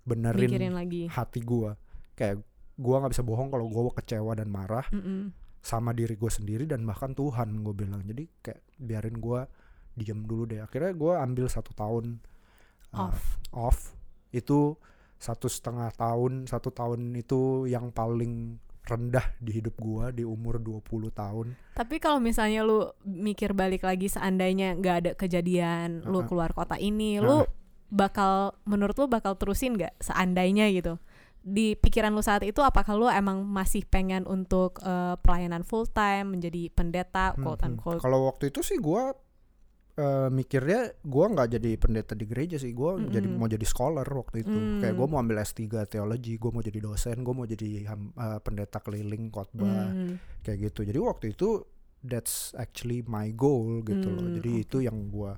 benerin 0.09 0.49
mikirin 0.49 0.73
lagi. 0.73 1.03
hati 1.07 1.39
gua 1.39 1.77
kayak 2.17 2.41
gua 2.75 3.05
nggak 3.05 3.13
bisa 3.13 3.23
bohong 3.23 3.49
kalau 3.53 3.69
gua 3.69 3.93
kecewa 3.93 4.33
dan 4.33 4.49
marah 4.49 4.85
Mm-mm. 4.89 5.29
sama 5.61 5.91
diri 5.91 6.15
gue 6.15 6.31
sendiri 6.31 6.63
dan 6.63 6.87
bahkan 6.87 7.11
Tuhan 7.11 7.51
gue 7.59 7.75
bilang 7.75 7.99
jadi 8.01 8.23
kayak 8.39 8.61
biarin 8.79 9.19
gue 9.19 9.43
diam 9.93 10.23
dulu 10.23 10.47
deh 10.47 10.63
akhirnya 10.63 10.95
gue 10.95 11.13
ambil 11.19 11.51
satu 11.51 11.75
tahun 11.75 12.23
uh, 12.95 13.11
Off. 13.11 13.21
off 13.51 13.79
itu 14.31 14.79
satu 15.19 15.51
setengah 15.51 15.91
tahun 15.91 16.47
satu 16.47 16.71
tahun 16.71 17.11
itu 17.11 17.67
yang 17.67 17.91
paling 17.91 18.55
rendah 18.87 19.35
di 19.37 19.61
hidup 19.61 19.77
gua 19.77 20.09
di 20.09 20.25
umur 20.25 20.57
20 20.57 21.13
tahun. 21.13 21.53
Tapi 21.77 22.01
kalau 22.01 22.17
misalnya 22.17 22.65
lu 22.65 22.89
mikir 23.05 23.53
balik 23.53 23.85
lagi 23.85 24.09
seandainya 24.09 24.73
nggak 24.81 24.95
ada 25.05 25.11
kejadian 25.13 26.01
lu 26.09 26.23
Uh-uh. 26.23 26.25
keluar 26.25 26.49
kota 26.57 26.73
ini, 26.81 27.21
Uh-uh. 27.21 27.45
lu 27.45 27.58
bakal 27.89 28.53
menurut 28.63 28.95
lu 28.95 29.05
bakal 29.05 29.33
terusin 29.35 29.75
nggak 29.75 29.97
seandainya 29.99 30.69
gitu? 30.69 30.97
Di 31.39 31.73
pikiran 31.73 32.11
lu 32.11 32.21
saat 32.21 32.43
itu 32.43 32.59
apakah 32.61 32.93
lu 32.93 33.07
emang 33.07 33.41
masih 33.43 33.83
pengen 33.85 34.27
untuk 34.27 34.77
eh, 34.81 35.15
pelayanan 35.19 35.63
full 35.63 35.87
time 35.87 36.37
menjadi 36.37 36.69
pendeta 36.69 37.33
Hmm, 37.33 37.41
quote 37.41 37.61
hmm. 37.63 37.69
unquote? 37.73 38.01
Kalau 38.01 38.29
waktu 38.29 38.51
itu 38.51 38.59
sih 38.61 38.77
gua 38.77 39.15
eh, 39.97 40.29
mikirnya 40.29 40.95
gua 41.01 41.25
nggak 41.27 41.49
jadi 41.57 41.71
pendeta 41.75 42.13
di 42.13 42.25
gereja 42.27 42.55
sih, 42.55 42.71
gua 42.71 42.95
Mm-mm. 42.95 43.09
jadi 43.09 43.27
mau 43.27 43.47
jadi 43.47 43.65
scholar 43.65 44.05
waktu 44.05 44.43
itu. 44.43 44.51
Mm. 44.53 44.79
Kayak 44.79 44.95
gua 44.95 45.07
mau 45.07 45.19
ambil 45.19 45.41
S3 45.41 45.59
teologi, 45.87 46.35
gua 46.37 46.51
mau 46.55 46.63
jadi 46.63 46.79
dosen, 46.79 47.17
gua 47.23 47.33
mau 47.33 47.47
jadi 47.47 47.69
eh, 47.87 48.39
pendeta 48.43 48.79
keliling 48.79 49.27
khotbah 49.27 49.91
Hmm. 49.91 50.19
kayak 50.43 50.71
gitu. 50.71 50.87
Jadi 50.87 50.99
waktu 50.99 51.25
itu 51.33 51.63
that's 51.99 52.51
actually 52.55 53.03
my 53.03 53.31
goal 53.31 53.83
gitu 53.83 54.07
loh. 54.07 54.23
Hmm, 54.23 54.35
Jadi 54.39 54.51
itu 54.63 54.77
yang 54.79 55.07
gua 55.09 55.35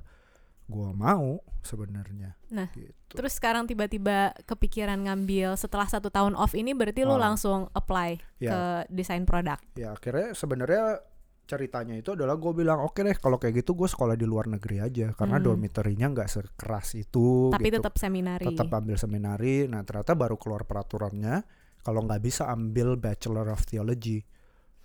gua 0.72 0.96
mau 0.96 1.44
sebenarnya. 1.60 2.40
Nah, 2.50 2.72
gitu. 2.72 2.96
Terus 3.12 3.36
sekarang 3.36 3.68
tiba-tiba 3.68 4.32
kepikiran 4.42 5.04
ngambil 5.04 5.54
setelah 5.54 5.86
satu 5.86 6.08
tahun 6.08 6.34
off 6.34 6.56
ini 6.56 6.72
berarti 6.72 7.04
lu 7.04 7.14
Oh. 7.14 7.20
langsung 7.20 7.68
apply 7.72 8.18
Ya. 8.40 8.50
ke 8.50 8.62
desain 8.90 9.22
produk. 9.24 9.60
ya 9.76 9.92
akhirnya 9.92 10.32
sebenarnya 10.32 11.04
ceritanya 11.44 12.00
itu 12.00 12.16
adalah 12.16 12.34
gue 12.34 12.54
bilang 12.56 12.80
oke 12.80 12.96
deh 12.98 13.12
kalau 13.14 13.36
kayak 13.36 13.60
gitu 13.60 13.76
gue 13.76 13.84
sekolah 13.86 14.16
di 14.16 14.24
luar 14.24 14.48
negeri 14.48 14.80
aja 14.80 15.12
karena 15.12 15.36
Hmm. 15.36 15.46
dormitorynya 15.46 16.08
nggak 16.08 16.30
sekeras 16.32 16.96
itu 16.96 17.52
Tapi 17.52 17.68
gitu. 17.68 17.84
tetap 17.84 18.00
seminari. 18.00 18.46
tetap 18.48 18.72
ambil 18.72 18.96
seminari 18.96 19.68
nah 19.68 19.84
ternyata 19.84 20.16
baru 20.16 20.40
keluar 20.40 20.64
peraturannya 20.64 21.44
kalau 21.84 22.08
nggak 22.08 22.24
bisa 22.24 22.48
ambil 22.48 22.96
bachelor 22.96 23.52
of 23.52 23.68
theology 23.68 24.24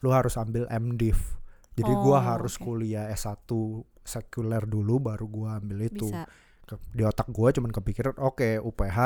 lu 0.02 0.10
harus 0.10 0.34
ambil 0.34 0.66
MDiv 0.66 1.38
jadi 1.78 1.92
gua 1.94 2.18
Oh, 2.18 2.24
harus 2.26 2.58
oke. 2.58 2.66
kuliah 2.66 3.06
S1 3.08 3.46
sekuler 4.06 4.64
dulu 4.64 5.02
baru 5.02 5.26
gua 5.26 5.58
ambil 5.58 5.84
itu. 5.84 6.06
Bisa. 6.06 6.24
Ke- 6.62 6.78
di 6.94 7.02
otak 7.02 7.28
gua 7.28 7.50
cuman 7.50 7.70
kepikiran 7.70 8.16
oke 8.16 8.58
UPH 8.58 8.98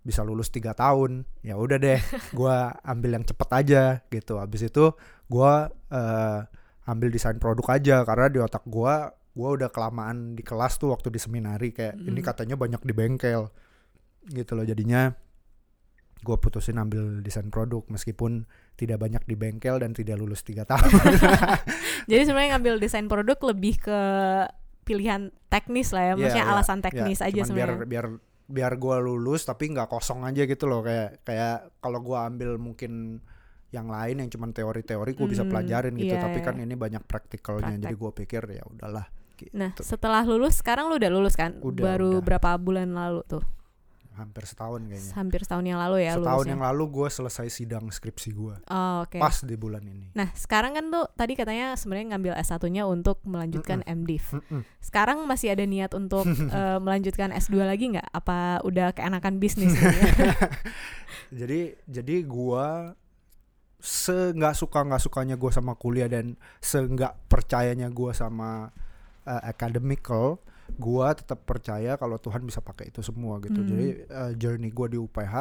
bisa 0.00 0.22
lulus 0.22 0.48
tiga 0.48 0.72
tahun. 0.72 1.26
Ya 1.42 1.58
udah 1.58 1.76
deh 1.76 1.98
gua 2.38 2.78
ambil 2.80 3.18
yang 3.18 3.24
cepet 3.26 3.48
aja 3.52 3.82
gitu. 4.08 4.38
Habis 4.38 4.66
itu 4.66 4.94
gua 5.26 5.68
eh, 5.90 6.40
ambil 6.86 7.12
desain 7.12 7.36
produk 7.36 7.66
aja 7.74 8.00
karena 8.02 8.26
di 8.26 8.38
otak 8.38 8.64
gua 8.64 9.12
gua 9.34 9.48
udah 9.54 9.68
kelamaan 9.68 10.34
di 10.34 10.42
kelas 10.42 10.78
tuh 10.78 10.90
waktu 10.90 11.12
di 11.12 11.20
seminari 11.20 11.70
kayak 11.70 12.00
ini 12.00 12.18
Mm. 12.18 12.26
katanya 12.26 12.56
banyak 12.56 12.80
di 12.80 12.94
bengkel. 12.94 13.50
Gitu 14.24 14.52
loh 14.52 14.64
jadinya 14.64 15.12
gua 16.20 16.36
putusin 16.36 16.76
ambil 16.76 17.20
desain 17.20 17.46
produk 17.48 17.82
meskipun 17.86 18.44
tidak 18.74 18.98
banyak 18.98 19.22
di 19.24 19.34
bengkel 19.34 19.78
dan 19.78 19.92
tidak 19.92 20.16
lulus 20.16 20.42
tiga 20.42 20.62
tahun 20.62 20.88
Jadi 22.10 22.22
sebenarnya 22.24 22.56
ngambil 22.56 22.74
desain 22.78 23.06
produk 23.06 23.38
lebih 23.46 23.78
ke 23.78 23.98
pilihan 24.82 25.28
teknis 25.46 25.92
lah 25.92 26.02
ya, 26.02 26.12
Iya, 26.12 26.16
maksudnya 26.16 26.46
iya, 26.46 26.52
alasan 26.52 26.78
Ya, 26.80 26.84
teknis 26.84 27.18
aja 27.20 27.42
cuman 27.42 27.52
biar 27.52 27.70
sebenarnya. 27.70 27.84
biar 27.84 28.06
biar 28.48 28.72
gue 28.74 28.96
lulus 28.98 29.44
tapi 29.44 29.68
nggak 29.68 29.88
kosong 29.88 30.24
aja 30.24 30.42
gitu 30.42 30.64
loh 30.64 30.80
kayak 30.80 31.20
kayak 31.20 31.68
kalau 31.78 32.00
gua 32.00 32.24
ambil 32.24 32.56
mungkin 32.56 33.20
yang 33.68 33.92
lain 33.92 34.24
yang 34.24 34.32
cuman 34.32 34.56
teori-teori 34.56 35.12
gue 35.12 35.26
bisa 35.28 35.44
Hmm, 35.44 35.52
pelajarin 35.52 35.92
gitu 35.92 36.08
iya, 36.08 36.24
tapi 36.24 36.40
iya. 36.40 36.46
kan 36.48 36.56
ini 36.56 36.72
banyak 36.72 37.04
praktikalnya 37.04 37.76
jadi 37.76 37.92
gue 37.92 38.10
pikir 38.16 38.42
ya 38.48 38.64
udahlah 38.64 39.04
gitu. 39.36 39.52
Nah, 39.52 39.76
setelah 39.76 40.24
lulus 40.24 40.58
sekarang 40.58 40.88
lu 40.88 40.96
udah 40.96 41.12
lulus 41.12 41.36
kan? 41.36 41.60
Udah, 41.60 41.84
Baru 41.92 42.18
udah. 42.18 42.24
berapa 42.24 42.56
bulan 42.56 42.96
lalu 42.96 43.20
tuh? 43.28 43.44
Hampir 44.18 44.42
setahun 44.42 44.82
kayaknya 44.82 45.12
Hampir 45.14 45.40
setahun 45.40 45.62
yang 45.62 45.78
lalu 45.78 45.96
ya 46.02 46.12
setahun 46.12 46.26
lulusnya. 46.42 46.52
yang 46.52 46.62
lalu 46.66 46.84
gue 46.90 47.08
selesai 47.08 47.46
sidang 47.48 47.86
skripsi 47.86 48.30
gue 48.34 48.54
Oh, 48.66 49.06
oke. 49.06 49.16
pas 49.16 49.36
di 49.40 49.54
bulan 49.54 49.80
ini 49.80 50.10
Nah, 50.12 50.28
sekarang 50.34 50.74
kan 50.74 50.90
tuh 50.90 51.06
tadi 51.14 51.32
katanya 51.32 51.72
sebenarnya 51.72 52.12
ngambil 52.12 52.32
S1-nya 52.36 52.82
untuk 52.84 53.22
melanjutkan 53.22 53.86
MDiv. 53.86 54.34
Mm-mm. 54.34 54.66
Sekarang 54.78 55.22
masih 55.24 55.54
ada 55.54 55.62
niat 55.62 55.94
untuk 55.94 56.26
eh, 56.58 56.78
melanjutkan 56.78 57.30
S2 57.30 57.62
lagi 57.62 57.94
nggak? 57.94 58.10
Apa 58.10 58.58
udah 58.60 58.90
keenakan 58.90 59.38
bisnis? 59.38 59.70
gitu 59.70 59.86
ya? 59.86 60.34
jadi 61.40 61.60
jadi 61.86 62.16
gua 62.24 62.98
se 63.78 64.34
nggak 64.34 64.54
suka 64.54 64.82
nggak 64.82 64.98
sukanya 65.00 65.38
gue 65.38 65.50
sama 65.54 65.78
kuliah 65.78 66.10
dan 66.10 66.34
se 66.58 66.82
nggak 66.82 67.30
percayanya 67.30 67.86
gue 67.88 68.10
sama 68.10 68.74
uh, 69.22 69.42
academical 69.46 70.42
gua 70.78 71.10
tetap 71.12 71.42
percaya 71.42 71.98
kalau 71.98 72.16
Tuhan 72.16 72.40
bisa 72.40 72.62
pakai 72.62 72.88
itu 72.88 73.02
semua 73.02 73.36
gitu 73.38 73.58
Hmm. 73.58 73.68
jadi 73.68 73.86
uh, 74.06 74.32
journey 74.32 74.70
gue 74.70 74.86
di 74.88 74.98
UPH 74.98 75.34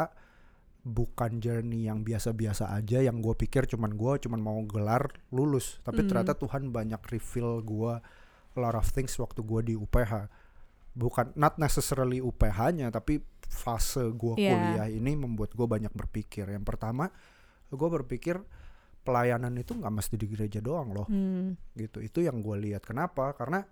bukan 0.81 1.37
journey 1.37 1.85
yang 1.85 2.01
biasa-biasa 2.01 2.71
aja 2.71 2.99
yang 2.99 3.19
gue 3.19 3.35
pikir 3.35 3.67
cuman 3.67 3.91
gua 3.93 4.15
cuman 4.15 4.39
mau 4.39 4.57
gelar 4.63 5.07
lulus 5.29 5.77
tapi 5.81 6.01
Hmm. 6.01 6.09
ternyata 6.09 6.33
Tuhan 6.33 6.71
banyak 6.71 6.99
reveal 7.05 7.59
gua 7.61 7.99
a 8.51 8.57
lot 8.57 8.73
of 8.73 8.87
things 8.87 9.13
waktu 9.15 9.43
gua 9.43 9.61
di 9.61 9.75
UPH 9.75 10.25
bukan 10.93 11.29
not 11.35 11.55
necessarily 11.57 12.17
UPH-nya 12.17 12.89
tapi 12.89 13.21
fase 13.45 14.09
gua 14.11 14.33
Iya. 14.33 14.49
kuliah 14.49 14.87
ini 14.89 15.13
membuat 15.13 15.53
gue 15.53 15.63
banyak 15.63 15.93
berpikir 15.93 16.47
yang 16.47 16.63
pertama 16.63 17.13
gue 17.67 17.89
berpikir 17.93 18.39
pelayanan 19.03 19.53
itu 19.55 19.71
nggak 19.71 19.93
mesti 19.93 20.15
di 20.15 20.25
gereja 20.25 20.59
doang 20.59 20.91
loh 20.91 21.05
Hmm. 21.05 21.53
gitu 21.73 21.99
itu 21.99 22.19
yang 22.19 22.39
gue 22.39 22.57
lihat 22.59 22.81
kenapa 22.81 23.31
karena 23.31 23.63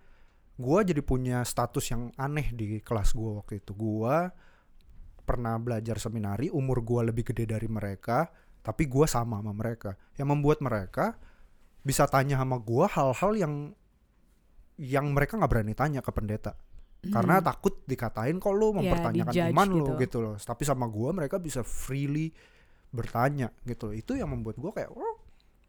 gue 0.56 0.80
jadi 0.88 1.02
punya 1.04 1.44
status 1.44 1.92
yang 1.92 2.12
aneh 2.16 2.56
di 2.56 2.80
kelas 2.80 3.12
gue 3.12 3.32
waktu 3.44 3.60
itu. 3.60 3.76
Gue 3.76 4.32
pernah 5.26 5.58
belajar 5.58 5.98
seminari 5.98 6.54
umur 6.54 6.86
gue 6.86 7.12
lebih 7.12 7.34
gede 7.34 7.50
dari 7.50 7.66
mereka 7.66 8.30
tapi 8.66 8.90
gue 8.90 9.06
sama 9.06 9.42
sama 9.44 9.54
mereka. 9.54 9.94
Yang 10.18 10.28
membuat 10.32 10.60
mereka 10.64 11.18
bisa 11.86 12.10
tanya 12.10 12.42
sama 12.42 12.58
gue 12.58 12.86
hal-hal 12.90 13.32
yang 13.38 13.54
yang 14.76 15.16
mereka 15.16 15.40
nggak 15.40 15.52
berani 15.52 15.74
tanya 15.76 16.02
ke 16.04 16.12
pendeta. 16.12 16.56
Karena 17.06 17.38
Hmm. 17.38 17.46
takut 17.46 17.86
dikatain 17.86 18.42
kok 18.42 18.54
lu 18.56 18.74
mempertanyakan 18.74 19.30
dijudge 19.30 19.54
iman 19.54 19.70
lu 19.70 19.86
gitu. 19.86 19.92
gitu 20.02 20.18
loh. 20.26 20.36
Tapi 20.42 20.64
sama 20.66 20.90
gua 20.90 21.14
mereka 21.14 21.38
bisa 21.38 21.62
freely 21.62 22.34
bertanya 22.90 23.54
gitu 23.62 23.92
loh. 23.92 23.96
Itu 23.96 24.18
yang 24.18 24.34
membuat 24.34 24.58
gua 24.58 24.74
kayak 24.74 24.90
oh 24.90 25.16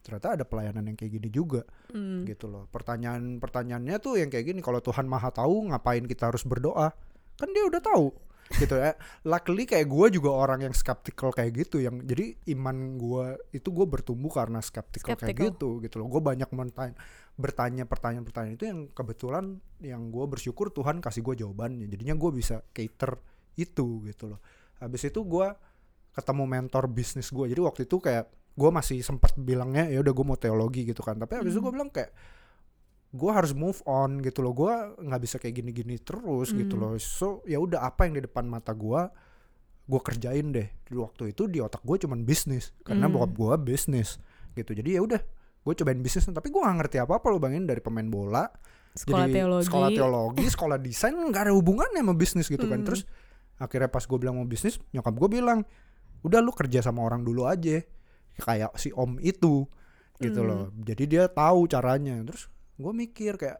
ternyata 0.07 0.39
ada 0.39 0.47
pelayanan 0.47 0.87
yang 0.87 0.95
kayak 0.95 1.11
gini 1.13 1.27
juga 1.27 1.67
Hmm. 1.91 2.23
gitu 2.23 2.47
loh. 2.47 2.71
Pertanyaan 2.71 3.37
pertanyaannya 3.37 3.99
tuh 3.99 4.15
yang 4.15 4.31
kayak 4.31 4.47
gini 4.47 4.63
kalau 4.63 4.79
Tuhan 4.79 5.03
maha 5.03 5.27
tahu 5.29 5.67
ngapain 5.67 6.07
kita 6.07 6.31
harus 6.31 6.41
berdoa? 6.41 6.95
Kan 7.35 7.51
dia 7.51 7.67
udah 7.67 7.83
tahu 7.83 8.15
gitu 8.57 8.79
ya. 8.79 8.95
Luckily 9.27 9.67
kayak 9.67 9.85
gua 9.85 10.07
juga 10.07 10.31
orang 10.31 10.63
yang 10.63 10.71
skeptical 10.71 11.29
kayak 11.29 11.67
gitu 11.67 11.83
yang 11.83 11.99
jadi 12.01 12.31
iman 12.55 12.95
gua 12.95 13.35
itu 13.51 13.67
gua 13.69 13.83
bertumbuh 13.83 14.31
karena 14.31 14.63
skeptical, 14.63 15.13
kayak 15.13 15.35
Skeptical. 15.35 15.45
gitu 15.51 15.69
gitu 15.83 15.95
loh. 15.99 16.07
Gue 16.07 16.23
banyak 16.23 16.47
mentanya 16.55 16.95
bertanya 17.37 17.83
pertanyaan-pertanyaan 17.85 18.55
itu 18.55 18.65
yang 18.65 18.79
kebetulan 18.89 19.45
yang 19.77 20.09
gue 20.09 20.25
bersyukur 20.25 20.73
Tuhan 20.73 20.97
kasih 20.97 21.21
gue 21.21 21.45
jawabannya. 21.45 21.85
Jadinya 21.85 22.17
gue 22.17 22.31
bisa 22.33 22.65
cater 22.73 23.21
itu 23.53 24.01
gitu 24.07 24.33
loh. 24.33 24.39
Habis 24.81 25.05
itu 25.05 25.21
gue 25.21 25.47
ketemu 26.13 26.43
mentor 26.49 26.89
bisnis 26.89 27.29
gue 27.29 27.45
jadi 27.45 27.61
waktu 27.61 27.85
itu 27.85 28.01
kayak 28.01 28.25
gue 28.57 28.69
masih 28.69 28.99
sempat 28.99 29.37
bilangnya 29.37 29.85
ya 29.85 30.01
udah 30.01 30.11
gue 30.11 30.25
mau 30.25 30.35
teologi 30.35 30.81
gitu 30.83 30.99
kan 30.99 31.13
tapi 31.15 31.37
habis 31.37 31.53
itu 31.53 31.59
gue 31.59 31.65
Hmm. 31.65 31.77
bilang 31.77 31.89
kayak 31.89 32.09
gue 33.07 33.31
harus 33.31 33.53
move 33.53 33.79
on 33.85 34.19
gitu 34.19 34.41
loh 34.41 34.51
gue 34.51 34.73
nggak 34.99 35.21
bisa 35.21 35.35
kayak 35.37 35.55
gini-gini 35.55 35.95
terus 35.97 36.51
gitu 36.51 36.75
Hmm. 36.75 36.81
loh 36.83 36.93
so 36.97 37.39
ya 37.43 37.57
udah 37.57 37.85
apa 37.85 38.03
yang 38.03 38.17
di 38.17 38.23
depan 38.23 38.43
mata 38.43 38.73
gue 38.73 39.01
gue 39.87 40.01
kerjain 40.03 40.51
deh 40.51 40.67
di 40.83 40.93
waktu 40.93 41.31
itu 41.31 41.45
di 41.45 41.63
otak 41.63 41.79
gue 41.81 41.95
cuman 41.97 42.21
bisnis 42.21 42.75
karena 42.81 43.05
Hmm. 43.05 43.15
bokap 43.15 43.31
gue 43.31 43.53
bisnis 43.67 44.17
gitu 44.51 44.73
jadi 44.73 44.97
ya 44.97 45.01
udah 45.01 45.21
gue 45.63 45.73
cobain 45.75 45.99
bisnis 45.99 46.25
tapi 46.25 46.47
gue 46.47 46.57
gak 46.57 46.77
ngerti 46.77 46.97
apa 46.97 47.13
apa 47.15 47.27
lo 47.27 47.37
bangin 47.37 47.63
dari 47.63 47.79
pemain 47.79 48.05
bola 48.05 48.49
Sekolah 48.91 49.23
jadi 49.23 49.33
teologi. 49.37 49.65
sekolah 49.69 49.89
teologi 49.93 50.45
sekolah 50.49 50.77
desain 50.77 51.13
nggak 51.13 51.43
ada 51.45 51.53
hubungannya 51.53 52.01
sama 52.01 52.13
bisnis 52.13 52.47
gitu 52.47 52.65
kan 52.65 52.81
Hmm. 52.81 52.87
terus 52.87 53.05
akhirnya 53.55 53.87
pas 53.87 54.01
gue 54.01 54.17
bilang 54.17 54.35
mau 54.35 54.45
bisnis 54.45 54.81
nyokap 54.91 55.13
gue 55.13 55.29
bilang 55.31 55.59
udah 56.21 56.39
lu 56.41 56.49
kerja 56.49 56.81
sama 56.81 57.01
orang 57.01 57.21
dulu 57.21 57.45
aja 57.45 57.79
kayak 58.37 58.73
si 58.75 58.89
om 58.91 59.17
itu 59.17 59.65
gitu 60.17 60.39
Hmm. 60.41 60.47
loh. 60.47 60.63
Jadi 60.79 61.03
dia 61.07 61.27
tahu 61.27 61.65
caranya. 61.65 62.17
Terus 62.23 62.49
gue 62.73 62.91
mikir 62.91 63.35
kayak 63.35 63.59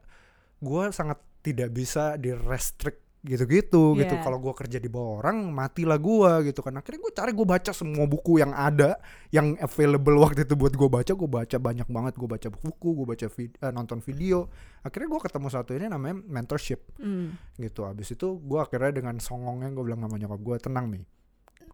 gue 0.58 0.84
sangat 0.90 1.18
tidak 1.42 1.70
bisa 1.70 2.16
di 2.16 2.34
restrict 2.34 3.06
gitu-gitu 3.20 3.92
gitu. 3.94 4.14
Yeah. 4.14 4.24
kalau 4.24 4.40
gue 4.40 4.54
kerja 4.54 4.78
di 4.78 4.88
bawah 4.88 5.20
orang 5.20 5.52
matilah 5.52 5.98
gue 5.98 6.48
gitu 6.48 6.62
kan. 6.62 6.74
Akhirnya 6.74 7.02
gue 7.02 7.12
cari 7.12 7.32
gue 7.32 7.44
baca 7.44 7.72
semua 7.72 8.06
buku 8.06 8.40
yang 8.40 8.54
ada 8.54 8.96
yang 9.30 9.58
available 9.60 10.16
waktu 10.18 10.48
itu 10.48 10.56
buat 10.56 10.72
gue 10.72 10.88
baca. 10.88 11.12
Gue 11.12 11.28
baca 11.28 11.58
banyak 11.58 11.88
banget. 11.88 12.14
Gue 12.16 12.30
baca 12.30 12.48
buku 12.48 12.90
gue 12.96 13.06
baca 13.06 13.28
vid- 13.28 13.58
eh, 13.60 13.70
nonton 13.70 14.00
video. 14.00 14.48
Akhirnya 14.82 15.10
gue 15.10 15.22
ketemu 15.22 15.48
satu 15.52 15.72
ini 15.76 15.86
namanya 15.88 16.16
mentorship. 16.24 16.88
Hmm. 16.98 17.36
gitu. 17.58 17.84
Habis 17.84 18.16
itu 18.16 18.28
gue 18.38 18.60
akhirnya 18.60 18.96
dengan 18.96 19.16
songongnya 19.20 19.70
gue 19.70 19.84
bilang 19.84 20.02
sama 20.02 20.16
nyokap 20.16 20.40
gue 20.40 20.56
tenang 20.58 20.86
nih. 20.90 21.04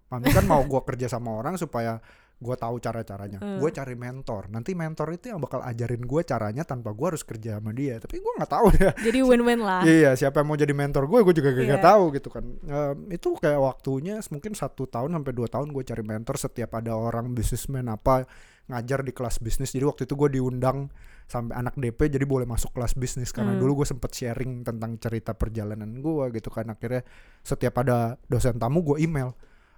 Mami 0.10 0.29
kan 0.29 0.45
mau 0.45 0.62
gue 0.63 0.81
kerja 0.83 1.07
sama 1.07 1.33
orang 1.33 1.57
supaya 1.57 1.98
gue 2.43 2.53
tahu 2.53 2.75
cara-caranya. 2.77 3.39
Hmm. 3.39 3.57
gue 3.57 3.69
cari 3.71 3.95
mentor. 3.95 4.51
Nanti 4.51 4.75
mentor 4.75 5.07
itu 5.09 5.31
yang 5.31 5.39
bakal 5.39 5.63
ajarin 5.63 6.03
gue 6.03 6.21
caranya 6.21 6.62
tanpa 6.62 6.91
gue 6.91 7.07
harus 7.07 7.23
kerja 7.23 7.57
sama 7.57 7.71
dia. 7.71 7.97
Tapi 7.97 8.19
gue 8.19 8.33
nggak 8.35 8.51
tahu 8.51 8.67
ya. 8.75 8.91
Jadi 9.00 9.19
win-win 9.23 9.63
lah. 9.63 9.81
iya 9.89 10.12
siapa 10.13 10.43
yang 10.43 10.51
mau 10.51 10.59
jadi 10.59 10.75
mentor 10.75 11.07
gue 11.07 11.23
gue 11.23 11.33
juga 11.33 11.50
gak, 11.50 11.63
Iya. 11.63 11.79
tahu 11.79 12.03
gitu 12.12 12.27
kan. 12.27 12.43
Em, 12.43 12.97
itu 13.09 13.31
kayak 13.33 13.57
waktunya 13.57 14.19
mungkin 14.27 14.51
satu 14.51 14.83
tahun 14.83 15.15
sampai 15.15 15.31
dua 15.31 15.47
tahun 15.47 15.71
gue 15.71 15.83
cari 15.83 16.03
mentor 16.03 16.35
setiap 16.35 16.75
ada 16.75 16.91
orang 16.91 17.31
bisnismen 17.31 17.88
apa 17.88 18.27
ngajar 18.63 19.00
di 19.01 19.12
kelas 19.12 19.39
bisnis. 19.39 19.71
Jadi 19.71 19.83
waktu 19.83 20.03
itu 20.03 20.13
gue 20.13 20.29
diundang 20.33 20.88
sampai 21.23 21.55
anak 21.55 21.75
DP 21.75 22.12
jadi 22.12 22.23
boleh 22.23 22.43
masuk 22.43 22.71
kelas 22.71 22.93
bisnis. 22.93 23.31
Karena 23.31 23.55
Hmm. 23.55 23.59
dulu 23.59 23.83
gue 23.83 23.88
sempet 23.88 24.12
sharing 24.12 24.62
tentang 24.62 25.00
cerita 25.00 25.31
perjalanan 25.31 25.88
gue 25.95 26.25
gitu 26.33 26.47
kan. 26.47 26.67
Akhirnya 26.67 27.03
setiap 27.39 27.79
ada 27.79 28.19
dosen 28.25 28.55
tamu 28.55 28.83
gue 28.83 29.00
email 29.00 29.31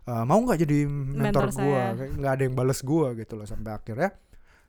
"Eh, 0.05 0.23
mau 0.25 0.37
nggak 0.41 0.59
jadi 0.61 0.85
mentor, 0.85 1.49
Mentor 1.49 1.65
gue 1.65 1.81
nggak 2.21 2.31
ada 2.37 2.43
yang 2.45 2.55
bales 2.55 2.79
gue 2.85 3.07
gitu 3.25 3.33
loh 3.35 3.47
sampai 3.49 3.71
akhirnya 3.73 4.09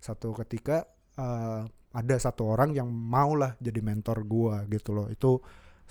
satu 0.00 0.32
ketika 0.44 0.88
eh, 1.16 1.62
ada 1.96 2.14
satu 2.20 2.52
orang 2.52 2.76
yang 2.76 2.88
mau 2.88 3.32
lah 3.36 3.56
jadi 3.60 3.80
mentor 3.80 4.24
gue 4.24 4.54
gitu 4.72 4.90
loh. 4.92 5.08
Itu 5.08 5.40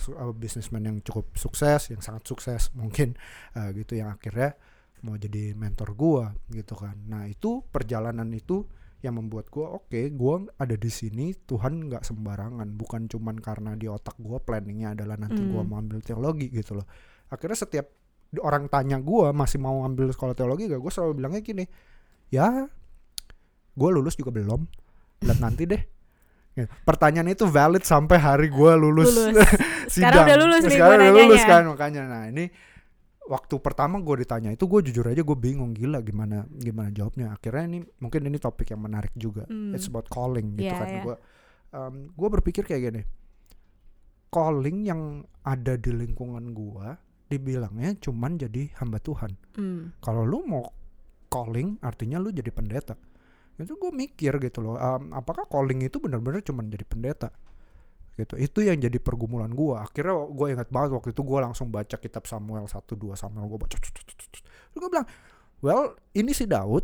uh, 0.10 0.34
businessman 0.36 0.84
yang 0.86 0.98
cukup 1.02 1.34
sukses 1.40 1.90
yang 1.90 2.02
sangat 2.04 2.28
sukses 2.28 2.70
mungkin 2.80 3.16
uh, 3.56 3.72
gitu 3.74 3.98
yang 3.98 4.12
akhirnya 4.12 4.54
mau 5.06 5.16
jadi 5.22 5.54
mentor 5.54 5.94
gua 5.94 6.34
gitu 6.50 6.74
kan. 6.74 6.98
Nah 7.06 7.30
itu 7.30 7.62
perjalanan 7.70 8.26
itu 8.34 8.66
yang 9.06 9.22
membuat 9.22 9.54
gua 9.54 9.78
oke 9.78 10.02
gua 10.18 10.42
ada 10.58 10.74
di 10.74 10.90
sini 10.90 11.30
Tuhan 11.38 11.90
nggak 11.90 12.02
sembarangan. 12.02 12.66
Bukan 12.74 13.06
cuman 13.06 13.38
karena 13.38 13.78
di 13.78 13.86
otak 13.86 14.18
gua 14.18 14.42
planningnya 14.42 14.98
adalah 14.98 15.16
nanti 15.22 15.46
gua 15.46 15.62
Hmm. 15.62 15.70
mau 15.70 15.78
ambil 15.78 16.02
teologi 16.02 16.50
gitu 16.50 16.74
loh. 16.74 16.88
Akhirnya 17.30 17.58
setiap 17.58 17.86
orang 18.42 18.68
tanya 18.68 18.98
gua 18.98 19.32
masih 19.32 19.60
mau 19.60 19.84
ambil 19.84 20.10
sekolah 20.10 20.34
teologi 20.34 20.68
gak 20.68 20.80
gua 20.80 20.92
selalu 20.92 21.14
bilangnya 21.20 21.42
gini 21.42 21.66
ya 22.30 22.68
gua 23.74 23.90
lulus 23.92 24.16
juga 24.16 24.32
belum 24.32 24.66
lihat 25.22 25.40
nanti 25.40 25.64
deh 25.66 25.84
Ya, 26.56 26.72
pertanyaan 26.88 27.28
itu 27.28 27.44
valid 27.44 27.84
sampai 27.84 28.16
hari 28.16 28.48
gua 28.48 28.80
lulus, 28.80 29.12
Lulus. 29.12 29.44
sidang. 29.92 30.08
Sekarang 30.16 30.24
udah 30.24 30.38
lulus 30.40 30.62
nih 30.64 30.72
Sekarang 30.72 30.96
udah 30.96 31.12
lulus 31.12 31.42
kan 31.44 31.62
makanya. 31.68 32.02
Nah 32.08 32.24
ini 32.32 32.48
waktu 33.28 33.56
pertama 33.60 34.00
gue 34.00 34.24
ditanya 34.24 34.56
itu 34.56 34.64
gue 34.64 34.80
jujur 34.88 35.04
aja 35.04 35.20
gue 35.20 35.36
bingung 35.36 35.76
gila 35.76 36.00
gimana 36.00 36.48
gimana 36.48 36.96
jawabnya. 36.96 37.36
Akhirnya 37.36 37.64
ini 37.68 37.80
mungkin 38.00 38.32
ini 38.32 38.40
topik 38.40 38.72
yang 38.72 38.88
menarik 38.88 39.12
juga. 39.20 39.44
Hmm. 39.52 39.76
It's 39.76 39.92
about 39.92 40.08
calling 40.08 40.56
gitu 40.56 40.72
Iya, 40.72 40.80
kan. 40.80 40.88
iya. 40.88 41.04
Gue 41.04 41.16
gue 42.16 42.30
berpikir 42.40 42.64
kayak 42.64 42.82
gini. 42.88 43.02
Calling 44.32 44.78
yang 44.88 45.02
ada 45.44 45.76
di 45.76 45.92
lingkungan 45.92 46.56
gue 46.56 46.88
dibilangnya 47.26 47.98
cuman 47.98 48.38
jadi 48.38 48.70
hamba 48.78 49.02
Tuhan. 49.02 49.34
Hmm. 49.58 49.94
Kalau 50.02 50.24
lu 50.26 50.46
mau 50.46 50.66
calling 51.30 51.82
artinya 51.82 52.22
lu 52.22 52.30
jadi 52.30 52.54
pendeta. 52.54 52.96
Itu 53.56 53.80
gue 53.80 53.92
mikir 53.92 54.36
gitu 54.40 54.60
loh. 54.62 54.76
em, 54.78 55.12
apakah 55.16 55.48
calling 55.48 55.84
itu 55.84 55.98
benar-benar 55.98 56.44
cuman 56.46 56.70
jadi 56.70 56.86
pendeta? 56.86 57.30
Gitu. 58.16 58.40
Itu 58.40 58.64
yang 58.64 58.80
jadi 58.80 58.96
pergumulan 59.02 59.52
gue. 59.52 59.76
Akhirnya 59.76 60.16
gue 60.32 60.48
ingat 60.56 60.70
banget 60.72 60.96
waktu 60.96 61.10
itu 61.12 61.22
gue 61.24 61.40
langsung 61.42 61.68
baca 61.72 61.96
kitab 62.00 62.24
Samuel 62.30 62.68
1 62.70 62.80
2 62.96 63.16
Samuel 63.20 63.46
gue 63.52 63.60
baca. 63.60 63.76
Gue 64.76 64.88
bilang, 64.92 65.08
"Well, 65.64 65.96
ini 66.16 66.32
si 66.36 66.48
Daud, 66.48 66.84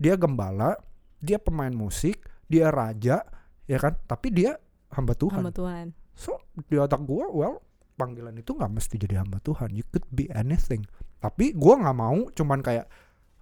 dia 0.00 0.16
gembala, 0.16 0.76
dia 1.20 1.36
pemain 1.36 1.72
musik, 1.72 2.24
dia 2.48 2.72
raja, 2.72 3.24
ya 3.68 3.78
kan? 3.80 3.96
Tapi 4.04 4.28
dia 4.32 4.56
hamba 4.92 5.16
Tuhan." 5.16 5.40
Sama 5.40 5.52
Tuhan. 5.52 5.92
So 6.16 6.40
di 6.68 6.80
otak 6.80 7.04
gue, 7.04 7.24
well 7.28 7.60
panggilan 7.96 8.36
itu 8.36 8.52
nggak 8.52 8.70
mesti 8.70 8.94
jadi 9.00 9.24
hamba 9.24 9.40
Tuhan. 9.40 9.72
You 9.72 9.84
could 9.88 10.06
be 10.12 10.28
anything. 10.30 10.84
Tapi 11.18 11.56
gue 11.56 11.74
nggak 11.74 11.96
mau 11.96 12.28
cuman 12.30 12.60
kayak 12.60 12.86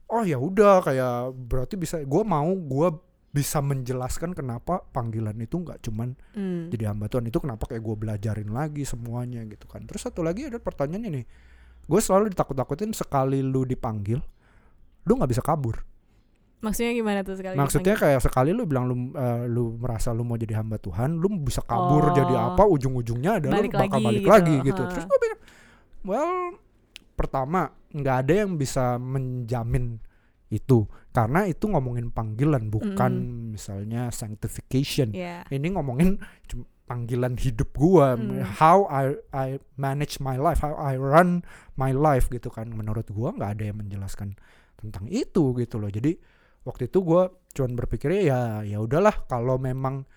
oh 0.08 0.22
ya 0.22 0.38
udah 0.38 0.80
kayak 0.80 1.34
berarti 1.34 1.74
bisa. 1.74 2.00
Gue 2.06 2.22
mau 2.22 2.48
gue 2.54 2.88
bisa 3.34 3.58
menjelaskan 3.58 4.30
kenapa 4.30 4.86
panggilan 4.94 5.34
itu 5.42 5.58
nggak 5.58 5.82
cuman 5.82 6.14
Hmm. 6.38 6.70
jadi 6.70 6.94
hamba 6.94 7.10
Tuhan 7.10 7.26
itu 7.26 7.42
kenapa 7.42 7.66
kayak 7.66 7.82
gue 7.82 7.96
belajarin 7.98 8.50
lagi 8.54 8.86
semuanya 8.86 9.42
gitu 9.44 9.66
kan. 9.66 9.82
Terus 9.82 10.06
satu 10.06 10.22
lagi 10.22 10.46
ada 10.46 10.62
pertanyaannya 10.62 11.10
nih. 11.10 11.26
Gue 11.84 11.98
selalu 12.00 12.30
ditakut-takutin 12.30 12.94
sekali 12.94 13.42
lu 13.42 13.66
dipanggil, 13.66 14.22
lu 15.04 15.12
nggak 15.18 15.30
bisa 15.34 15.42
kabur. 15.42 15.82
Maksudnya 16.64 16.92
gimana 16.96 17.20
tuh 17.20 17.36
sekali? 17.36 17.54
Maksudnya 17.54 17.94
kayak 17.94 18.20
sekali 18.24 18.50
lu 18.50 18.64
bilang 18.64 18.88
lu 18.88 19.12
eh, 19.12 19.44
lu 19.44 19.76
merasa 19.76 20.10
lu 20.10 20.24
mau 20.24 20.34
jadi 20.34 20.56
hamba 20.56 20.80
Tuhan, 20.80 21.20
lu 21.20 21.28
bisa 21.38 21.60
kabur 21.60 22.08
Oh. 22.08 22.14
jadi 22.16 22.32
apa 22.32 22.64
ujung-ujungnya 22.64 23.44
adalah 23.44 23.60
Balik 23.60 23.70
lu 23.70 23.78
bakal 23.78 23.88
lagi 23.92 24.04
balik 24.08 24.18
gitu, 24.18 24.30
lagi 24.32 24.54
gitu. 24.64 24.82
ha. 24.82 24.88
Terus 24.90 25.04
gue 25.04 25.18
pikir, 25.20 25.36
well, 26.02 26.32
pertama 27.12 27.60
nggak 27.92 28.16
ada 28.26 28.32
yang 28.42 28.56
bisa 28.56 28.96
menjamin 28.96 30.00
itu 30.48 30.86
karena 31.10 31.46
itu 31.46 31.66
ngomongin 31.66 32.10
panggilan 32.10 32.66
bukan 32.66 33.12
misalnya 33.52 34.10
sanctification. 34.10 35.10
Iya. 35.12 35.46
Ini 35.46 35.74
ngomongin 35.74 36.18
panggilan 36.84 37.40
hidup 37.40 37.72
gua, 37.72 38.12
Hmm. 38.14 38.44
how 38.60 38.84
I 38.86 39.16
I 39.32 39.48
manage 39.74 40.20
my 40.20 40.36
life, 40.36 40.60
how 40.60 40.76
I 40.76 41.00
run 41.00 41.40
my 41.74 41.90
life 41.90 42.28
gitu 42.28 42.52
kan. 42.52 42.68
Menurut 42.70 43.08
gua 43.08 43.32
nggak 43.32 43.50
ada 43.56 43.64
yang 43.72 43.78
menjelaskan 43.80 44.36
tentang 44.76 45.08
itu 45.08 45.54
gitu 45.56 45.80
loh. 45.80 45.88
Jadi 45.88 46.18
waktu 46.64 46.88
itu 46.88 47.04
gua 47.04 47.32
cuman 47.54 47.78
berpikirnya 47.78 48.22
ya 48.24 48.40
ya 48.66 48.78
udahlah 48.82 49.28
kalau 49.30 49.60
memang 49.60 50.08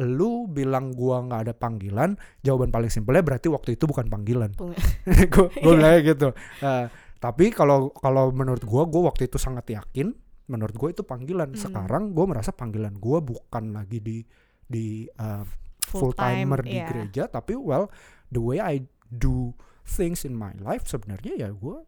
lu 0.00 0.48
bilang 0.48 0.96
gua 0.96 1.20
nggak 1.20 1.40
ada 1.44 1.54
panggilan, 1.54 2.16
jawaban 2.40 2.72
paling 2.72 2.88
simpelnya 2.88 3.20
berarti 3.20 3.52
waktu 3.52 3.76
itu 3.76 3.84
bukan 3.84 4.08
panggilan. 4.08 4.50
Gue 4.56 4.72
gue 5.32 5.46
bilangnya 5.60 6.00
gitu. 6.00 6.28
Eh, 6.64 6.86
tapi 7.20 7.52
kalau 7.52 7.92
kalau 7.92 8.32
menurut 8.32 8.64
gua, 8.64 8.88
gua 8.88 9.12
waktu 9.12 9.28
itu 9.28 9.36
sangat 9.36 9.68
yakin. 9.68 10.16
Menurut 10.48 10.72
gue 10.72 10.88
itu 10.96 11.02
panggilan. 11.04 11.52
Hmm. 11.52 11.60
Sekarang 11.60 12.16
gua 12.16 12.32
merasa 12.32 12.48
panggilan 12.56 12.96
gua 12.96 13.20
bukan 13.20 13.76
lagi 13.76 14.00
di 14.00 14.24
di 14.64 15.04
uh, 15.20 15.44
full 15.84 16.16
timer 16.16 16.64
di 16.64 16.80
iya. 16.80 16.88
gereja, 16.88 17.22
tapi 17.28 17.52
well 17.60 17.92
the 18.32 18.40
way 18.40 18.56
I 18.56 18.80
do 19.12 19.52
things 19.84 20.24
in 20.24 20.32
my 20.32 20.54
life 20.62 20.86
sebenarnya 20.88 21.34
ya 21.34 21.50
gua 21.50 21.82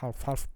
half 0.00 0.24
half 0.24 0.48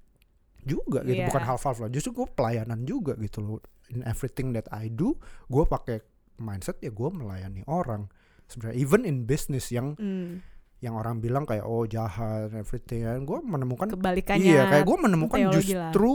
juga 0.63 1.03
gitu. 1.03 1.19
Iya. 1.19 1.29
Bukan 1.29 1.43
half 1.43 1.63
half 1.63 1.79
lah. 1.79 1.91
Justru 1.91 2.15
gue 2.15 2.27
pelayanan 2.29 2.83
juga 2.83 3.15
gitu 3.17 3.39
loh. 3.39 3.59
In 3.91 4.03
everything 4.03 4.55
that 4.55 4.71
I 4.71 4.89
do, 4.89 5.15
gue 5.47 5.65
pakai 5.65 6.01
mindset 6.39 6.79
ya 6.79 6.89
gue 6.89 7.09
melayani 7.09 7.67
orang. 7.67 8.07
Sebenarnya 8.47 8.77
even 8.77 9.03
in 9.03 9.25
business 9.25 9.69
yang 9.69 9.95
Hmm. 9.97 10.41
yang 10.79 10.99
orang 10.99 11.23
bilang 11.23 11.47
kayak 11.47 11.63
oh 11.63 11.87
jahat 11.87 12.51
everything 12.53 13.07
gue 13.23 13.39
menemukan 13.39 13.87
Kebalikannya. 13.87 14.43
iya 14.43 14.67
kayak 14.67 14.83
gue 14.83 14.99
menemukan 14.99 15.39
teologi 15.39 15.79
lah. 15.79 15.95
justru 15.95 16.13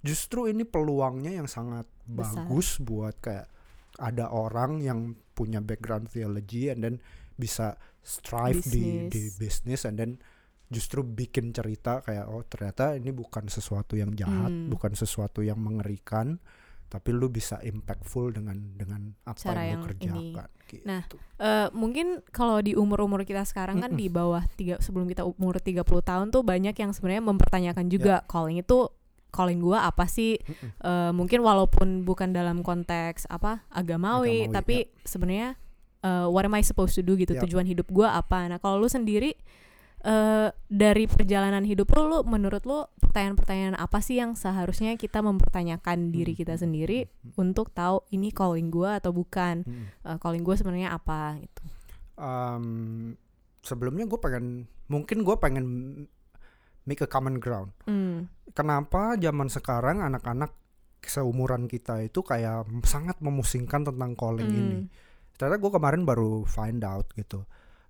justru 0.00 0.40
ini 0.48 0.64
peluangnya 0.64 1.36
yang 1.36 1.44
sangat 1.44 1.84
Besar. 2.08 2.48
bagus 2.48 2.80
buat 2.80 3.12
kayak 3.20 3.52
ada 4.00 4.32
orang 4.32 4.80
yang 4.80 5.12
punya 5.36 5.60
background 5.60 6.08
theology 6.08 6.72
and 6.72 6.80
then 6.80 6.96
bisa 7.36 7.76
strive 8.00 8.64
di 8.64 9.12
di 9.12 9.28
Bisnis. 9.28 9.36
bisnis 9.36 9.82
and 9.84 10.00
then 10.00 10.16
justru 10.68 11.00
bikin 11.00 11.50
cerita 11.50 12.00
kayak 12.00 12.28
oh 12.28 12.44
ternyata 12.44 12.92
ini 12.92 13.08
bukan 13.08 13.46
sesuatu 13.46 13.94
yang 13.94 14.12
jahat 14.12 14.48
Hmm. 14.48 14.68
bukan 14.68 14.92
sesuatu 14.92 15.40
yang 15.40 15.56
mengerikan 15.56 16.36
tapi 16.86 17.12
lu 17.12 17.28
bisa 17.28 17.60
impactful 17.60 18.32
dengan 18.32 18.56
dengan 18.72 19.12
apa 19.22 19.36
Cara 19.36 19.64
yang, 19.64 19.76
yang 19.76 19.80
lu 19.80 19.84
ini. 19.84 19.92
kerjakan 20.32 20.48
gitu. 20.66 20.84
Nah, 20.84 21.02
Eh, 21.38 21.68
mungkin 21.70 22.06
kalau 22.28 22.58
di 22.58 22.72
umur-umur 22.74 23.22
kita 23.22 23.44
sekarang 23.44 23.78
kan 23.78 23.92
Mm-mm. 23.92 24.00
di 24.00 24.08
bawah 24.08 24.42
tiga 24.50 24.74
sebelum 24.78 25.06
kita 25.06 25.22
umur 25.22 25.56
30 25.56 25.84
tahun 26.02 26.26
tuh 26.28 26.42
banyak 26.42 26.72
yang 26.74 26.90
sebenarnya 26.90 27.22
mempertanyakan 27.22 27.86
juga 27.86 28.24
calling 28.26 28.58
itu 28.58 28.88
calling 29.30 29.60
gua 29.60 29.84
apa 29.84 30.04
sih? 30.04 30.36
Mm-mm. 30.36 30.68
Eh, 30.80 31.10
mungkin 31.12 31.40
walaupun 31.40 32.02
bukan 32.02 32.32
dalam 32.32 32.60
konteks 32.60 33.24
apa 33.26 33.68
agamawi, 33.68 34.44
Agamawi, 34.44 34.50
tapi 34.50 34.76
sebenarnya 35.02 35.56
eh, 36.00 36.26
what 36.26 36.42
am 36.42 36.52
I 36.52 36.62
supposed 36.62 36.94
to 36.94 37.02
do 37.02 37.14
gitu 37.14 37.32
Ya. 37.32 37.40
tujuan 37.42 37.64
hidup 37.64 37.88
gua 37.88 38.16
apa? 38.16 38.48
Nah, 38.48 38.56
kalau 38.56 38.76
lu 38.76 38.88
sendiri 38.88 39.36
eh 39.98 40.48
dari 40.66 41.04
perjalanan 41.04 41.62
hidup 41.62 41.90
lu, 41.92 42.02
lu 42.06 42.18
menurut 42.22 42.62
lu 42.62 42.86
pertanyaan-pertanyaan 42.98 43.74
apa 43.74 43.98
sih 43.98 44.16
yang 44.16 44.32
seharusnya 44.32 44.94
kita 44.94 45.18
mempertanyakan 45.20 46.10
diri 46.10 46.32
kita 46.32 46.54
Hmm. 46.54 46.62
sendiri 46.62 47.10
untuk 47.34 47.74
tahu 47.74 48.06
ini 48.10 48.30
calling 48.30 48.70
gua 48.70 49.02
atau 49.02 49.10
bukan? 49.10 49.66
Mm-mm. 49.66 49.86
Eh, 50.06 50.16
calling 50.18 50.42
gua 50.42 50.54
sebenarnya 50.54 50.92
apa 50.92 51.38
gitu. 51.38 51.62
um, 52.16 53.14
sebelumnya 53.60 54.02
gue 54.02 54.18
pengen 54.18 54.66
mungkin 54.86 55.22
gue 55.22 55.36
pengen 55.38 55.66
make 56.82 56.98
a 56.98 57.06
common 57.06 57.38
ground. 57.38 57.70
Hmm. 57.84 58.26
Kenapa 58.50 59.14
zaman 59.14 59.46
sekarang 59.46 60.00
anak-anak 60.00 60.50
seumuran 60.98 61.70
kita 61.70 62.02
itu 62.02 62.20
kayak 62.20 62.66
sangat 62.82 63.22
memusingkan 63.22 63.86
tentang 63.86 64.14
calling 64.14 64.50
Hmm. 64.50 64.58
ini. 64.58 64.78
Ternyata 65.34 65.62
gue 65.62 65.70
kemarin 65.70 66.02
baru 66.02 66.42
find 66.42 66.82
out 66.82 67.06
gitu. 67.14 67.46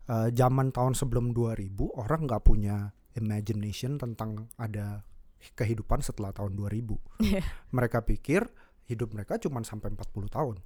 Eh, 0.08 0.32
zaman 0.32 0.72
tahun 0.72 0.96
sebelum 0.96 1.36
2000 1.36 1.92
orang 1.92 2.24
nggak 2.24 2.40
punya 2.40 2.88
imagination 3.12 4.00
tentang 4.00 4.48
ada 4.56 5.04
kehidupan 5.52 6.00
setelah 6.00 6.32
tahun 6.32 6.56
2000. 6.56 6.96
Iya. 7.20 7.44
Mereka 7.76 8.08
pikir 8.08 8.48
hidup 8.88 9.12
mereka 9.12 9.36
cuma 9.36 9.60
sampai 9.60 9.92
40 9.92 10.32
tahun. 10.32 10.56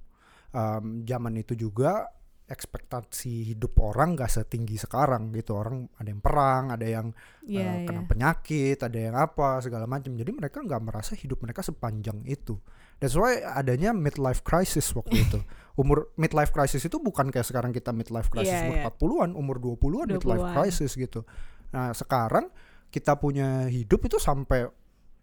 Em, 0.55 1.03
zaman 1.03 1.35
itu 1.35 1.59
juga 1.59 2.07
ekspektasi 2.43 3.55
hidup 3.55 3.79
orang 3.79 4.19
gak 4.19 4.27
setinggi 4.27 4.75
sekarang 4.75 5.31
gitu 5.31 5.55
orang 5.55 5.87
ada 5.95 6.11
yang 6.11 6.19
perang 6.19 6.63
ada 6.75 6.83
yang 6.83 7.07
Iya, 7.47 7.59
eh, 7.63 7.75
iya. 7.83 7.87
kena 7.87 8.03
penyakit 8.03 8.77
ada 8.83 8.99
yang 8.99 9.15
apa 9.15 9.63
segala 9.63 9.87
macam 9.87 10.11
jadi 10.11 10.27
mereka 10.31 10.59
nggak 10.59 10.83
merasa 10.83 11.15
hidup 11.15 11.39
mereka 11.39 11.63
sepanjang 11.63 12.19
itu 12.27 12.59
that's 13.03 13.19
why 13.19 13.43
adanya 13.43 13.91
midlife 13.91 14.39
crisis 14.41 14.87
waktu 14.95 15.27
itu 15.27 15.39
umur 15.81 16.07
midlife 16.15 16.55
crisis 16.55 16.79
itu 16.79 16.95
bukan 16.97 17.27
kayak 17.27 17.43
sekarang 17.43 17.75
kita 17.75 17.91
midlife 17.91 18.31
crisis 18.31 18.55
Iya, 18.55 18.71
umur 18.71 18.77
iya. 18.79 18.85
40-an 18.87 19.29
umur 19.35 19.57
20-an 19.59 20.07
midlife 20.07 20.39
20-an. 20.39 20.53
crisis 20.55 20.91
gitu 20.95 21.27
nah 21.69 21.91
sekarang 21.91 22.47
kita 22.87 23.17
punya 23.17 23.65
hidup 23.67 24.05
itu 24.05 24.21
sampai 24.21 24.69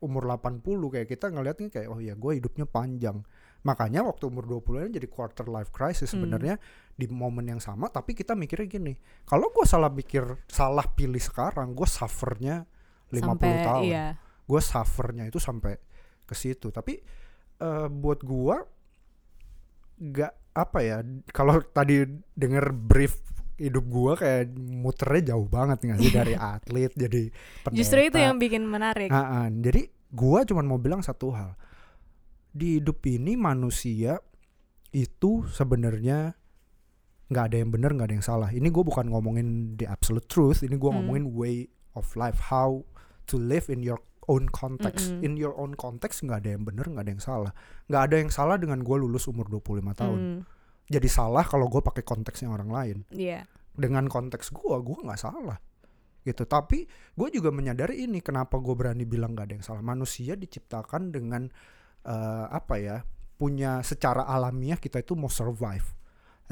umur 0.00 0.26
80 0.26 0.64
kayak 0.66 1.06
kita 1.06 1.30
ngeliatnya 1.30 1.68
kayak 1.70 1.88
oh 1.88 2.00
ya 2.00 2.12
gue 2.12 2.32
hidupnya 2.36 2.66
panjang 2.66 3.22
makanya 3.60 4.00
waktu 4.00 4.26
umur 4.26 4.48
20 4.48 4.88
an 4.88 4.90
jadi 4.90 5.06
quarter 5.06 5.46
life 5.46 5.68
crisis 5.70 6.10
Hmm. 6.10 6.24
sebenarnya 6.24 6.56
di 6.96 7.06
momen 7.06 7.44
yang 7.46 7.60
sama 7.60 7.86
tapi 7.86 8.16
kita 8.16 8.32
mikirnya 8.34 8.66
gini 8.66 8.96
kalau 9.22 9.52
gue 9.52 9.62
salah 9.68 9.92
mikir 9.92 10.24
salah 10.48 10.88
pilih 10.88 11.20
sekarang 11.20 11.76
gue 11.76 11.84
suffernya 11.84 12.64
50 13.12 13.20
Sampai 13.22 13.50
tahun 13.62 13.84
iya. 13.86 14.06
gue 14.48 14.60
suffernya 14.60 15.24
itu 15.28 15.36
sampai 15.38 15.76
ke 16.24 16.34
situ 16.34 16.72
tapi 16.72 16.98
eh, 17.60 17.88
buat 17.88 18.20
gue 18.24 18.56
nggak 20.00 20.32
apa 20.50 20.78
ya 20.80 20.98
kalau 21.30 21.60
tadi 21.62 22.02
denger 22.34 22.72
brief 22.74 23.20
hidup 23.60 23.84
gua 23.92 24.16
kayak 24.16 24.56
muternya 24.56 25.36
jauh 25.36 25.44
banget 25.44 25.84
nggak 25.84 25.98
sih 26.00 26.12
dari 26.24 26.32
atlet 26.32 26.88
jadi 26.96 27.28
pendeta 27.60 27.76
Justru 27.76 28.00
itu 28.08 28.16
yang 28.16 28.40
bikin 28.40 28.64
menarik. 28.64 29.12
Ah, 29.12 29.44
ah. 29.44 29.46
jadi 29.52 29.84
gua 30.08 30.48
cuman 30.48 30.64
mau 30.64 30.80
bilang 30.80 31.04
satu 31.04 31.28
hal. 31.36 31.52
Di 32.50 32.80
hidup 32.80 33.04
ini 33.04 33.36
manusia 33.36 34.16
itu 34.90 35.44
sebenarnya 35.52 36.32
nggak 37.30 37.44
ada 37.52 37.56
yang 37.60 37.70
benar 37.70 37.92
nggak 37.94 38.08
ada 38.08 38.16
yang 38.16 38.26
salah. 38.26 38.50
Ini 38.50 38.64
gue 38.64 38.82
bukan 38.82 39.06
ngomongin 39.06 39.76
the 39.78 39.86
absolute 39.86 40.26
truth. 40.26 40.64
Ini 40.64 40.74
gua 40.80 40.90
Hmm. 40.96 41.04
ngomongin 41.04 41.24
way 41.30 41.56
of 41.92 42.08
life, 42.16 42.50
how 42.50 42.80
to 43.28 43.36
live 43.38 43.68
in 43.68 43.84
your 43.84 44.00
own 44.28 44.50
context. 44.50 45.14
Mm-mm. 45.14 45.24
In 45.24 45.32
your 45.40 45.56
own 45.56 45.72
context 45.78 46.20
nggak 46.26 46.44
ada 46.44 46.50
yang 46.58 46.64
benar 46.66 46.84
nggak 46.90 47.04
ada 47.06 47.12
yang 47.16 47.22
salah. 47.22 47.52
Nggak 47.88 48.02
ada 48.10 48.16
yang 48.20 48.30
salah 48.30 48.56
dengan 48.60 48.84
gua 48.84 49.00
lulus 49.00 49.24
umur 49.30 49.48
25 49.48 49.94
tahun. 49.96 50.18
Hmm, 50.20 50.40
Jadi 50.90 51.06
salah 51.06 51.46
kalau 51.46 51.70
gue 51.70 51.78
pakai 51.78 52.02
konteksnya 52.02 52.50
orang 52.50 52.66
lain 52.66 52.98
Iya. 53.14 53.46
dengan 53.78 54.10
konteks 54.10 54.50
gua 54.50 54.82
gua 54.82 54.98
nggak 55.06 55.20
salah 55.22 55.54
gitu 56.20 56.44
tapi 56.44 56.84
gue 57.16 57.28
juga 57.32 57.48
menyadari 57.48 58.04
ini 58.04 58.20
kenapa 58.20 58.60
gue 58.60 58.76
berani 58.76 59.08
bilang 59.08 59.32
gak 59.32 59.46
ada 59.48 59.54
yang 59.56 59.64
salah 59.64 59.80
manusia 59.80 60.36
diciptakan 60.36 61.08
dengan 61.08 61.48
eh, 62.04 62.46
apa 62.52 62.76
ya 62.76 63.00
punya 63.40 63.80
secara 63.80 64.28
alamiah 64.28 64.76
kita 64.76 65.00
itu 65.00 65.16
mau 65.16 65.32
survive 65.32 65.96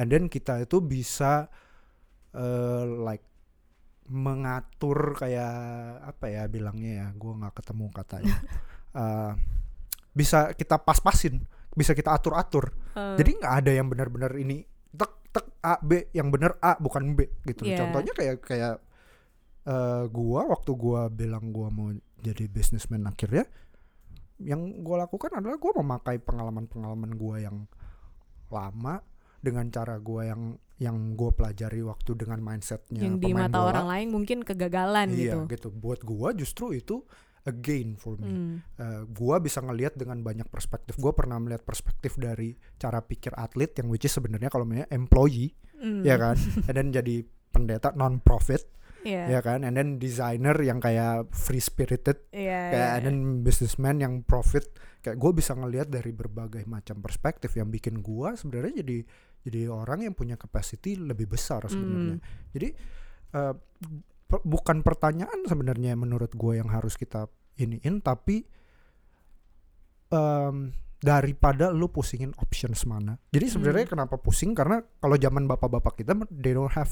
and 0.00 0.08
then 0.08 0.24
kita 0.32 0.64
itu 0.64 0.80
bisa 0.80 1.52
eh, 2.32 2.84
like 3.04 3.24
mengatur 4.08 5.16
kayak 5.16 5.54
apa 6.04 6.26
ya 6.32 6.42
bilangnya 6.48 6.92
ya 7.04 7.06
gue 7.12 7.32
nggak 7.32 7.54
ketemu 7.60 7.86
katanya 7.92 8.36
Eh, 8.98 9.32
bisa 10.16 10.56
kita 10.56 10.80
pas-pasin 10.80 11.44
bisa 11.76 11.92
kita 11.92 12.10
atur-atur 12.16 12.72
Eh, 12.98 13.14
jadi 13.20 13.30
nggak 13.38 13.54
ada 13.62 13.70
yang 13.70 13.86
benar-benar 13.86 14.32
ini 14.34 14.66
tek 14.90 15.12
tek 15.30 15.46
A 15.62 15.78
B 15.78 16.10
yang 16.10 16.32
benar 16.34 16.58
A 16.58 16.74
bukan 16.80 17.14
B 17.14 17.28
gitu. 17.46 17.68
Iya. 17.68 17.84
Contohnya 17.84 18.12
kayak 18.16 18.36
kayak 18.42 18.74
eh, 19.68 20.04
gua 20.10 20.48
waktu 20.50 20.72
gua 20.74 21.06
bilang 21.12 21.54
gua 21.54 21.70
mau 21.70 21.92
jadi 22.18 22.50
businessman 22.50 23.06
akhirnya 23.06 23.46
yang 24.42 24.82
gua 24.82 25.06
lakukan 25.06 25.30
adalah 25.38 25.60
gua 25.60 25.78
memakai 25.78 26.18
pengalaman-pengalaman 26.18 27.12
gua 27.14 27.36
yang 27.38 27.68
lama 28.50 29.04
dengan 29.38 29.68
cara 29.70 30.00
gua 30.02 30.26
yang 30.26 30.58
yang 30.78 31.14
gua 31.14 31.34
pelajari 31.34 31.82
waktu 31.82 32.14
dengan 32.14 32.38
mindsetnya 32.38 33.02
yang 33.02 33.18
di 33.18 33.34
mata 33.34 33.58
bola. 33.58 33.68
orang 33.74 33.86
lain 33.90 34.08
mungkin 34.14 34.38
kegagalan 34.42 35.10
iya 35.10 35.34
gitu. 35.34 35.38
gitu. 35.50 35.68
Buat 35.70 36.06
gua 36.06 36.30
justru 36.32 36.70
itu 36.72 37.02
a 37.42 37.50
gain 37.50 37.94
for 37.94 38.14
me 38.14 38.28
Hmm. 38.28 38.56
eh, 38.76 39.02
gua 39.10 39.38
bisa 39.38 39.58
ngelihat 39.58 39.98
dengan 39.98 40.22
banyak 40.22 40.46
perspektif. 40.46 40.94
Gua 40.96 41.10
pernah 41.12 41.38
melihat 41.38 41.62
perspektif 41.62 42.14
dari 42.14 42.54
cara 42.76 43.02
pikir 43.02 43.34
atlet 43.34 43.74
yang 43.74 43.90
which 43.90 44.04
is 44.04 44.12
sebenarnya 44.12 44.48
kalau 44.48 44.62
namanya 44.62 44.86
employee, 44.88 45.54
Hmm. 45.78 46.02
ya 46.02 46.14
kan? 46.14 46.34
And 46.70 46.74
then 46.74 46.88
jadi 46.90 47.26
pendeta 47.48 47.90
non 47.92 48.20
profit, 48.20 48.70
Iya. 49.02 49.24
ya 49.30 49.40
kan? 49.40 49.62
And 49.62 49.74
then 49.74 49.96
designer 49.96 50.58
yang 50.58 50.78
kayak 50.78 51.30
free 51.30 51.58
spirited, 51.58 52.26
Iya. 52.30 52.60
kayak 52.70 52.90
iya. 52.90 52.96
and 52.98 53.04
then 53.04 53.18
businessman 53.40 53.98
yang 53.98 54.22
profit. 54.22 54.74
Kayak 54.98 55.16
gue 55.16 55.32
bisa 55.32 55.54
ngelihat 55.54 55.86
dari 55.86 56.10
berbagai 56.10 56.66
macam 56.66 56.98
perspektif 56.98 57.54
yang 57.54 57.70
bikin 57.70 58.02
gua 58.02 58.34
sebenarnya 58.34 58.82
jadi 58.82 58.98
jadi 59.46 59.60
orang 59.70 60.02
yang 60.02 60.12
punya 60.12 60.34
capacity 60.34 60.98
lebih 60.98 61.30
besar 61.30 61.62
sebenarnya. 61.64 62.18
Hmm. 62.18 62.50
Jadi 62.50 62.68
eh, 63.28 63.54
per- 64.26 64.42
bukan 64.42 64.82
pertanyaan 64.82 65.46
sebenarnya 65.46 65.94
menurut 65.94 66.34
gue 66.34 66.58
yang 66.58 66.68
harus 66.68 66.98
kita 66.98 67.30
iniin, 67.56 68.02
tapi 68.02 68.42
em, 70.10 70.72
daripada 70.98 71.70
lu 71.70 71.86
pusingin 71.88 72.34
options 72.42 72.82
mana. 72.82 73.14
Jadi 73.30 73.46
sebenarnya 73.46 73.86
Hmm. 73.86 73.92
kenapa 73.94 74.18
pusing? 74.18 74.50
Karena 74.50 74.82
kalau 74.98 75.14
zaman 75.14 75.46
bapak-bapak 75.46 76.02
kita, 76.02 76.18
they 76.34 76.50
don't 76.50 76.74
have 76.74 76.90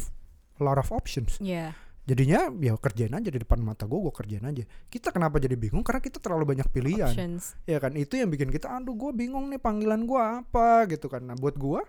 a 0.57 0.63
lot 0.63 0.79
of 0.79 0.89
options. 0.95 1.43
Iya. 1.43 1.75
Jadinya 2.07 2.47
ya 2.63 2.79
kerjain 2.79 3.11
aja 3.11 3.29
di 3.35 3.43
depan 3.43 3.59
mata 3.59 3.83
gue, 3.83 3.99
gue 3.99 4.15
kerjain 4.15 4.47
aja. 4.47 4.63
Kita 4.87 5.11
kenapa 5.11 5.43
jadi 5.43 5.59
bingung? 5.59 5.83
Karena 5.83 5.99
kita 5.99 6.23
terlalu 6.23 6.55
banyak 6.55 6.71
pilihan. 6.71 7.11
Options. 7.11 7.59
ya 7.67 7.83
kan? 7.83 7.99
Itu 7.99 8.15
yang 8.15 8.31
bikin 8.31 8.55
kita 8.55 8.71
aduh 8.71 8.95
gue 8.95 9.11
bingung 9.11 9.51
nih 9.51 9.59
panggilan 9.59 10.07
gue 10.07 10.23
apa 10.23 10.87
gitu 10.87 11.11
kan. 11.11 11.27
Nah 11.27 11.35
buat 11.35 11.59
gue 11.59 11.83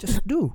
just 0.00 0.24
do. 0.24 0.48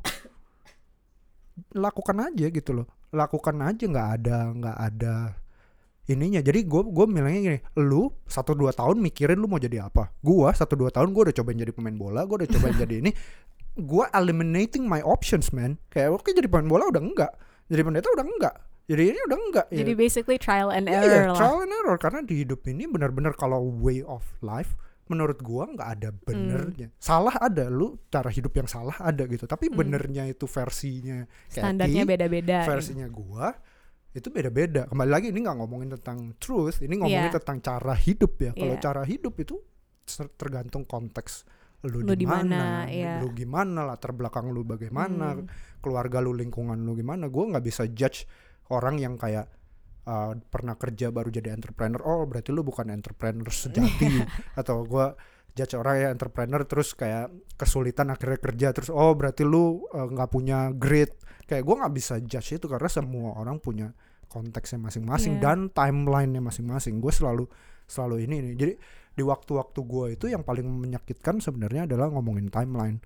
Lakukan 1.78 2.34
aja 2.34 2.50
gitu 2.50 2.82
loh. 2.82 2.90
Lakukan 3.14 3.62
aja 3.62 3.84
nggak 3.86 4.10
ada 4.18 4.38
nggak 4.58 4.78
ada 4.90 5.16
ininya. 6.10 6.42
Jadi 6.42 6.66
gue 6.66 6.82
gue 6.82 7.06
bilangnya 7.06 7.42
gini 7.46 7.60
lu 7.78 8.10
satu 8.26 8.58
dua 8.58 8.74
tahun 8.74 9.06
mikirin 9.06 9.38
lu 9.38 9.46
mau 9.46 9.62
jadi 9.62 9.86
apa. 9.86 10.10
Gue 10.18 10.50
satu 10.58 10.74
dua 10.74 10.90
tahun 10.90 11.14
gue 11.14 11.30
udah 11.30 11.36
cobain 11.38 11.62
jadi 11.62 11.70
pemain 11.78 11.94
bola 11.94 12.26
gue 12.26 12.42
udah 12.42 12.50
cobain 12.50 12.74
jadi 12.74 13.06
ini. 13.06 13.14
Gue 13.78 14.10
eliminating 14.18 14.90
my 14.90 15.06
options 15.06 15.54
man. 15.54 15.78
Kayak 15.94 16.18
oke 16.18 16.34
jadi 16.34 16.50
pemain 16.50 16.66
bola? 16.66 16.90
Udah 16.90 17.06
enggak 17.06 17.34
jadi 17.72 17.82
pendeta 17.82 18.12
udah 18.12 18.26
enggak 18.28 18.56
jadi 18.84 19.04
ini 19.08 19.20
udah 19.24 19.38
enggak 19.40 19.66
ya 19.72 19.78
Jadi 19.80 19.92
basically 19.96 20.36
trial 20.36 20.68
and 20.68 20.86
Iya, 20.86 21.00
error 21.00 21.32
lah. 21.32 21.38
trial 21.40 21.58
and 21.64 21.72
error 21.72 21.96
karena 21.96 22.20
di 22.22 22.44
hidup 22.44 22.60
ini 22.66 22.84
benar-benar 22.86 23.32
kalau 23.34 23.64
way 23.64 24.04
of 24.04 24.22
life 24.42 24.76
menurut 25.08 25.40
gua 25.40 25.68
nggak 25.68 25.90
ada 25.92 26.10
benernya. 26.14 26.88
Salah 26.96 27.36
ada 27.38 27.68
lu 27.68 28.00
cara 28.08 28.28
hidup 28.28 28.52
yang 28.54 28.64
salah 28.64 28.96
ada 28.98 29.24
gitu, 29.26 29.44
tapi 29.44 29.68
Hmm. 29.68 29.76
benernya 29.78 30.24
itu 30.26 30.44
versinya 30.46 31.28
Standarnya 31.48 32.04
beda-beda. 32.06 32.64
gitu. 32.64 32.72
versinya 32.72 33.08
gua 33.08 33.52
itu 34.12 34.28
beda-beda. 34.28 34.88
Kembali 34.88 35.08
lagi 35.08 35.28
ini 35.28 35.40
nggak 35.42 35.58
ngomongin 35.58 35.90
tentang 35.96 36.32
truth, 36.36 36.80
ini 36.80 36.96
ngomongin 36.96 37.28
Iya. 37.28 37.36
tentang 37.40 37.60
cara 37.60 37.92
hidup 37.94 38.40
ya. 38.40 38.52
Kalau 38.52 38.76
Iya. 38.76 38.82
cara 38.82 39.04
hidup 39.04 39.36
itu 39.36 39.56
tergantung 40.36 40.84
konteks 40.84 41.44
lu, 41.82 42.06
Lu 42.06 42.14
di 42.14 42.28
mana, 42.30 42.86
iya. 42.86 43.18
lu 43.18 43.34
gimana, 43.34 43.82
latar 43.84 44.14
belakang 44.14 44.54
lu 44.54 44.62
bagaimana, 44.62 45.34
Hmm. 45.34 45.50
keluarga 45.82 46.22
lu, 46.22 46.34
lingkungan 46.38 46.78
lu 46.78 46.94
gimana. 46.94 47.26
Gua 47.28 47.50
nggak 47.50 47.66
bisa 47.66 47.90
judge 47.90 48.30
orang 48.70 49.02
yang 49.02 49.18
kayak 49.18 49.50
uh, 50.06 50.38
pernah 50.50 50.78
kerja 50.78 51.10
baru 51.10 51.34
jadi 51.34 51.50
entrepreneur. 51.54 52.02
Oh, 52.06 52.26
berarti 52.30 52.54
lu 52.54 52.62
bukan 52.62 52.94
entrepreneur 52.94 53.50
sejati 53.50 54.22
atau 54.62 54.86
gua 54.86 55.18
judge 55.52 55.74
orang 55.76 55.96
yang 56.00 56.12
entrepreneur 56.16 56.62
terus 56.64 56.94
kayak 56.94 57.28
kesulitan 57.60 58.08
akhirnya 58.08 58.40
kerja 58.40 58.68
terus 58.72 58.88
oh 58.88 59.12
berarti 59.18 59.44
lu 59.44 59.84
uh, 59.90 60.06
nggak 60.06 60.30
punya 60.30 60.70
grit. 60.72 61.18
Kayak 61.50 61.66
gua 61.66 61.76
nggak 61.86 61.94
bisa 61.98 62.22
judge 62.22 62.62
itu 62.62 62.70
karena 62.70 62.88
semua 62.88 63.36
orang 63.36 63.58
punya 63.58 63.90
konteksnya 64.32 64.80
masing-masing 64.80 65.38
Iya. 65.38 65.44
dan 65.44 65.60
timelinenya 65.68 66.40
masing-masing. 66.40 67.04
Gue 67.04 67.12
selalu 67.12 67.44
selalu 67.84 68.24
ini 68.24 68.36
nih. 68.40 68.54
Jadi 68.56 68.74
di 69.12 69.22
waktu-waktu 69.22 69.80
gue 69.82 70.06
itu 70.16 70.26
yang 70.28 70.42
paling 70.42 70.64
menyakitkan 70.64 71.40
sebenarnya 71.40 71.84
adalah 71.84 72.08
ngomongin 72.10 72.48
timeline. 72.48 73.04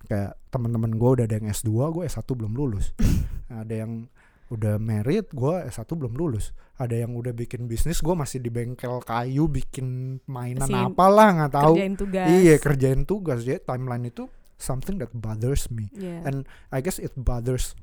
Kayak 0.00 0.36
teman-teman 0.48 0.96
gue 0.96 1.10
udah 1.12 1.24
ada 1.24 1.36
yang 1.36 1.48
S2, 1.48 1.70
gue 1.92 2.02
S1 2.04 2.28
belum 2.28 2.52
lulus. 2.52 2.92
ada 3.52 3.74
yang 3.74 4.08
udah 4.50 4.76
married, 4.76 5.30
gue 5.30 5.54
S1 5.66 5.86
belum 5.86 6.12
lulus. 6.12 6.50
Ada 6.74 7.04
yang 7.04 7.12
udah 7.12 7.30
bikin 7.30 7.68
bisnis, 7.68 8.00
gue 8.00 8.12
masih 8.12 8.40
di 8.40 8.48
bengkel 8.48 8.98
kayu 9.00 9.46
bikin 9.46 10.18
mainan 10.26 10.64
Masih 10.64 10.88
apalah 10.88 11.28
nggak 11.36 11.52
tahu. 11.52 11.74
Kerjain 11.76 11.94
tugas. 11.94 12.26
Iya 12.26 12.54
kerjain 12.56 13.02
tugas. 13.04 13.38
Jadi 13.44 13.60
timeline 13.62 14.04
itu 14.06 14.24
something 14.56 14.96
that 14.96 15.12
bothers 15.12 15.68
me. 15.68 15.88
Iya. 15.92 16.24
And 16.24 16.36
I 16.68 16.80
guess 16.80 16.96
it 16.96 17.12
bothers 17.14 17.76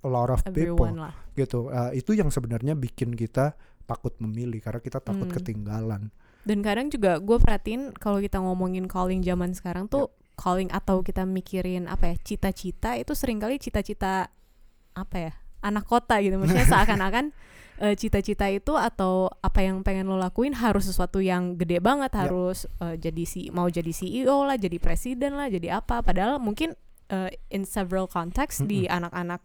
a 0.00 0.08
lot 0.08 0.28
of 0.28 0.40
people 0.46 0.84
Everyone 0.84 1.08
lah. 1.08 1.14
gitu. 1.32 1.68
Eh, 1.68 2.00
itu 2.00 2.12
yang 2.12 2.28
sebenarnya 2.28 2.72
bikin 2.72 3.12
kita 3.12 3.56
takut 3.84 4.12
memilih 4.20 4.60
karena 4.60 4.80
kita 4.80 5.00
takut 5.00 5.28
Hmm. 5.28 5.36
ketinggalan. 5.36 6.02
Dan 6.48 6.64
kadang 6.64 6.88
juga 6.88 7.20
gue 7.20 7.36
perhatiin 7.36 7.92
kalau 8.00 8.24
kita 8.24 8.40
ngomongin 8.40 8.88
calling 8.88 9.20
zaman 9.20 9.52
sekarang 9.52 9.84
tuh 9.84 10.08
calling 10.40 10.72
atau 10.72 11.04
kita 11.04 11.28
mikirin 11.28 11.84
apa 11.84 12.14
ya 12.14 12.16
cita-cita 12.24 12.96
itu 12.96 13.12
sering 13.12 13.36
kali 13.36 13.60
cita-cita 13.60 14.32
apa 14.96 15.16
ya 15.20 15.32
anak 15.60 15.84
kota 15.84 16.16
gitu. 16.24 16.40
Maksudnya 16.40 16.64
seakan-akan 16.72 17.36
eh, 17.84 17.92
cita-cita 18.00 18.48
itu 18.48 18.72
atau 18.80 19.28
apa 19.44 19.60
yang 19.60 19.84
pengen 19.84 20.08
lo 20.08 20.16
lakuin 20.16 20.56
harus 20.56 20.88
sesuatu 20.88 21.20
yang 21.20 21.60
gede 21.60 21.84
banget 21.84 22.16
harus 22.16 22.64
eh, 22.80 22.96
jadi 22.96 23.22
si 23.28 23.52
mau 23.52 23.68
jadi 23.68 23.92
CEO 23.92 24.48
lah 24.48 24.56
jadi 24.56 24.80
presiden 24.80 25.36
lah 25.36 25.52
jadi 25.52 25.84
apa. 25.84 26.00
Padahal 26.00 26.40
mungkin 26.40 26.72
uh, 27.12 27.28
in 27.52 27.64
several 27.64 28.08
context 28.08 28.64
di 28.64 28.88
anak-anak 28.88 29.44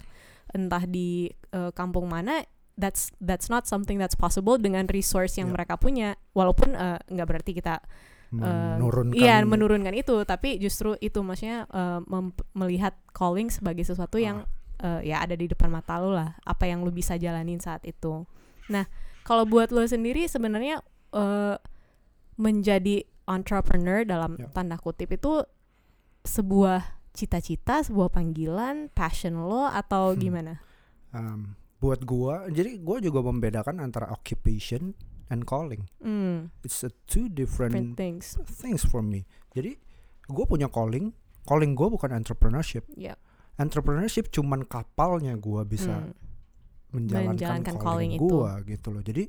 entah 0.54 0.84
di 0.86 1.32
uh, 1.56 1.72
kampung 1.74 2.08
mana 2.08 2.44
that's 2.74 3.14
that's 3.22 3.48
not 3.48 3.70
something 3.70 4.02
that's 4.02 4.18
possible 4.18 4.58
dengan 4.58 4.90
resource 4.90 5.38
yang 5.38 5.50
Yeah. 5.50 5.56
mereka 5.62 5.78
punya 5.78 6.18
walaupun 6.34 6.74
uh, 6.74 6.98
nggak 7.06 7.28
berarti 7.30 7.52
kita 7.54 7.78
uh, 8.34 8.78
menurunkan 8.82 9.14
iya 9.14 9.46
menurunkan 9.46 9.94
itu 9.94 10.18
tapi 10.26 10.58
justru 10.58 10.98
itu 10.98 11.22
maksudnya 11.22 11.70
uh, 11.70 12.02
melihat 12.54 12.98
calling 13.14 13.54
sebagai 13.54 13.86
sesuatu 13.86 14.18
yang 14.18 14.50
uh, 14.82 15.00
ya 15.06 15.22
ada 15.22 15.38
di 15.38 15.46
depan 15.46 15.70
mata 15.70 16.02
lo 16.02 16.12
lah 16.12 16.34
apa 16.42 16.66
yang 16.66 16.82
lo 16.82 16.90
bisa 16.90 17.14
jalanin 17.16 17.62
saat 17.62 17.86
itu 17.86 18.26
nah 18.74 18.90
kalau 19.22 19.46
buat 19.46 19.70
lo 19.70 19.86
sendiri 19.86 20.26
sebenarnya 20.26 20.82
uh, 21.14 21.56
menjadi 22.36 23.06
entrepreneur 23.30 24.02
dalam 24.04 24.36
Ya. 24.36 24.50
tanda 24.50 24.76
kutip 24.76 25.14
itu 25.14 25.46
sebuah 26.26 26.98
cita-cita 27.14 27.86
sebuah 27.86 28.10
panggilan 28.10 28.90
passion 28.90 29.38
lo 29.46 29.70
atau 29.70 30.12
Hmm. 30.12 30.20
gimana 30.20 30.54
Um, 31.14 31.54
buat 31.84 32.08
gua 32.08 32.48
jadi 32.48 32.80
gua 32.80 33.04
juga 33.04 33.20
membedakan 33.20 33.84
antara 33.84 34.08
occupation 34.08 34.96
and 35.28 35.44
calling. 35.44 35.92
Hmm, 36.00 36.56
it's 36.64 36.80
a 36.88 36.92
two 37.12 37.28
different 37.28 37.76
different 37.76 38.00
things. 38.00 38.40
things 38.48 38.88
for 38.88 39.04
me. 39.04 39.28
Jadi 39.52 39.76
gua 40.32 40.48
punya 40.48 40.72
calling. 40.72 41.12
Calling 41.44 41.76
gua 41.76 41.92
bukan 41.92 42.16
entrepreneurship. 42.16 42.88
Ya 42.96 43.20
entrepreneurship 43.58 44.34
cuman 44.34 44.66
kapalnya 44.66 45.38
gua 45.38 45.62
bisa 45.66 45.94
hmm, 45.94 46.14
menjalankan, 46.94 47.34
Menjalankan 47.38 47.76
calling, 47.78 47.84
calling 47.86 48.12
itu. 48.18 48.24
gua 48.26 48.52
gitu 48.66 48.88
loh. 48.90 49.04
Jadi 49.06 49.24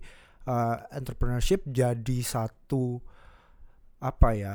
uh, 0.49 0.77
entrepreneurship 0.93 1.61
jadi 1.69 2.19
satu 2.25 3.01
apa 4.01 4.29
ya 4.37 4.55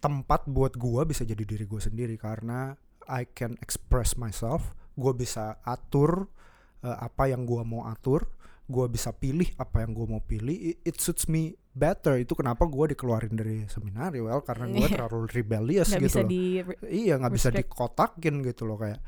tempat 0.00 0.48
buat 0.48 0.76
gua 0.80 1.04
bisa 1.04 1.28
jadi 1.28 1.44
diri 1.44 1.64
gua 1.68 1.80
sendiri. 1.84 2.16
Karena 2.16 2.72
I 3.10 3.28
can 3.28 3.60
express 3.60 4.16
myself 4.16 4.72
gua 4.96 5.12
bisa 5.12 5.60
atur 5.64 6.32
uh, 6.82 6.96
apa 7.00 7.28
yang 7.28 7.44
gua 7.44 7.62
mau 7.62 7.86
atur 7.86 8.26
gua 8.70 8.86
bisa 8.86 9.10
pilih 9.10 9.50
apa 9.58 9.82
yang 9.82 9.90
gua 9.90 10.06
mau 10.06 10.22
pilih 10.22 10.54
it, 10.54 10.78
it 10.86 10.96
suits 11.02 11.26
me 11.26 11.58
better. 11.74 12.14
Itu 12.18 12.38
kenapa 12.38 12.66
gua 12.70 12.86
dikeluarin 12.86 13.34
dari 13.34 13.66
seminari 13.66 14.22
well 14.22 14.42
karena 14.42 14.70
gua 14.70 14.86
Iya. 14.86 14.94
terlalu 14.94 15.26
rebellious 15.28 15.90
nggak 15.90 16.02
gitu 16.02 16.06
bisa 16.06 16.20
loh. 16.22 16.30
di 16.30 16.42
iya 16.86 17.14
nggak 17.18 17.34
bisa 17.34 17.48
dikotakin 17.50 18.34
gitu 18.46 18.62
loh 18.70 18.78
kayak 18.78 19.00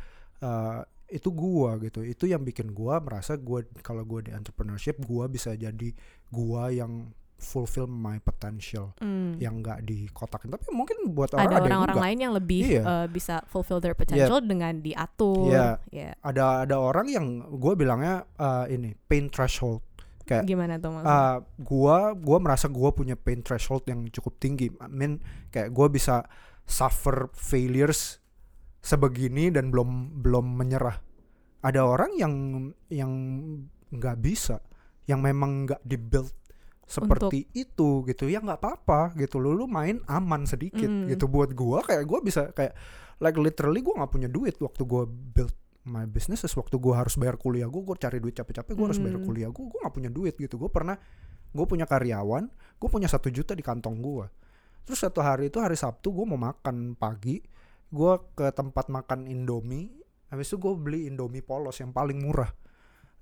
eh, 0.42 0.80
itu 1.12 1.28
gua 1.30 1.78
gitu. 1.78 2.02
Itu 2.02 2.24
yang 2.26 2.42
bikin 2.42 2.74
gua 2.74 2.98
merasa 2.98 3.38
gua 3.38 3.62
kalau 3.86 4.02
gua 4.02 4.18
di 4.24 4.34
entrepreneurship 4.34 4.98
gua 5.06 5.30
bisa 5.30 5.54
jadi 5.54 5.94
gua 6.26 6.74
yang 6.74 7.14
fulfill 7.42 7.90
my 7.90 8.22
potential 8.22 8.94
hmm. 9.02 9.36
yang 9.42 9.58
nggak 9.60 9.82
dikotakin 9.82 10.48
tapi 10.54 10.70
mungkin 10.70 11.10
buat 11.10 11.34
orang 11.34 11.50
ada 11.50 11.66
orang-orang 11.66 11.98
lain 11.98 12.18
yang 12.22 12.32
lebih 12.32 12.62
Iya. 12.78 12.82
uh, 12.86 13.06
bisa 13.10 13.42
fulfill 13.50 13.82
their 13.82 13.98
potential 13.98 14.38
dengan 14.38 14.78
diatur 14.78 15.50
Iya. 15.50 15.82
ya 15.90 16.10
ada 16.22 16.62
ada 16.64 16.76
orang 16.78 17.10
yang 17.10 17.26
gua 17.58 17.74
bilangnya 17.74 18.22
eh, 18.38 18.78
ini 18.78 18.94
pain 18.94 19.26
threshold 19.28 19.82
kayak 20.22 20.46
gimana 20.46 20.78
tuh 20.78 20.94
maksudnya 20.94 21.10
uh, 21.12 21.36
gua 21.58 22.14
gua 22.14 22.38
merasa 22.38 22.70
gua 22.70 22.94
punya 22.94 23.18
pain 23.18 23.42
threshold 23.42 23.82
yang 23.90 24.06
cukup 24.08 24.38
tinggi. 24.38 24.70
I 24.78 24.86
mean 24.86 25.18
kayak 25.50 25.74
gua 25.74 25.90
bisa 25.90 26.24
suffer 26.62 27.28
failures 27.34 28.22
sebegini 28.82 29.50
dan 29.50 29.70
belum 29.74 30.22
belum 30.22 30.46
menyerah. 30.58 30.98
Ada 31.62 31.86
orang 31.86 32.18
yang 32.18 32.34
yang 32.90 33.12
nggak 33.92 34.18
bisa, 34.18 34.58
yang 35.06 35.22
memang 35.22 35.66
nggak 35.70 35.82
dibuild 35.86 36.34
seperti 36.84 37.48
itu 37.52 38.04
gitu. 38.04 38.28
Ya 38.28 38.38
nggak 38.38 38.60
apa-apa 38.60 39.16
gitu. 39.16 39.38
Lu 39.38 39.52
lu 39.52 39.64
main 39.64 40.02
aman 40.06 40.44
sedikit 40.44 40.86
Mm. 40.86 41.08
gitu. 41.08 41.26
Buat 41.26 41.52
gua 41.52 41.80
kayak 41.80 42.04
gua 42.04 42.20
bisa 42.20 42.50
kayak 42.52 42.74
like 43.18 43.38
literally 43.38 43.80
gua 43.80 44.02
nggak 44.02 44.12
punya 44.12 44.28
duit 44.28 44.58
waktu 44.58 44.82
gua 44.84 45.06
build 45.06 45.54
my 45.82 46.06
business 46.06 46.46
waktu 46.54 46.78
gua 46.78 47.02
harus 47.02 47.18
bayar 47.18 47.34
kuliah 47.34 47.66
gua 47.66 47.82
gua 47.82 47.96
cari 47.96 48.18
duit 48.18 48.34
capek-capek 48.34 48.74
gua 48.74 48.92
harus 48.92 49.00
bayar 49.00 49.18
Mm. 49.18 49.26
kuliah 49.26 49.48
gua 49.50 49.64
gua 49.66 49.78
nggak 49.86 49.94
punya 49.94 50.10
duit 50.10 50.34
gitu. 50.36 50.54
Gua 50.58 50.68
pernah 50.68 50.96
gua 51.50 51.66
punya 51.66 51.86
karyawan 51.86 52.44
gua 52.76 52.88
punya 52.90 53.08
satu 53.08 53.30
juta 53.30 53.54
di 53.54 53.62
kantong 53.62 53.98
gua. 53.98 54.26
Terus 54.82 54.98
satu 54.98 55.22
hari 55.22 55.48
itu 55.48 55.62
hari 55.62 55.78
Sabtu 55.78 56.10
gua 56.10 56.26
mau 56.26 56.40
makan 56.40 56.98
pagi 56.98 57.40
gua 57.88 58.18
ke 58.34 58.50
tempat 58.50 58.90
makan 58.90 59.30
Indomie. 59.30 59.88
Habis 60.28 60.50
itu 60.50 60.58
gua 60.58 60.74
beli 60.74 61.06
Indomie 61.06 61.40
polos 61.40 61.78
yang 61.78 61.92
paling 61.92 62.18
murah. 62.18 62.50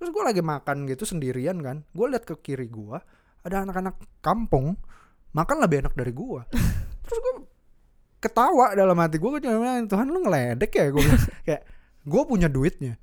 Terus 0.00 0.08
gua 0.10 0.32
lagi 0.32 0.40
makan 0.40 0.88
gitu 0.88 1.04
sendirian 1.04 1.60
kan. 1.60 1.84
Gua 1.92 2.08
lihat 2.08 2.24
ke 2.24 2.34
kiri 2.40 2.66
gua 2.66 3.04
ada 3.46 3.64
anak-anak 3.64 3.96
kampung 4.20 4.76
makan 5.32 5.56
lebih 5.62 5.86
enak 5.86 5.94
dari 5.94 6.12
gua. 6.12 6.44
Terus 7.04 7.18
gua 7.20 7.34
ketawa 8.20 8.76
dalam 8.76 8.96
hati 9.00 9.16
gua 9.16 9.40
cuma 9.40 9.56
bilang 9.56 9.88
Tuhan 9.88 10.06
lu 10.08 10.20
ngeledek 10.24 10.70
ya? 10.74 10.86
Gua 10.92 11.02
kayak 11.46 11.62
gua 12.04 12.22
punya 12.28 12.48
duitnya 12.48 13.00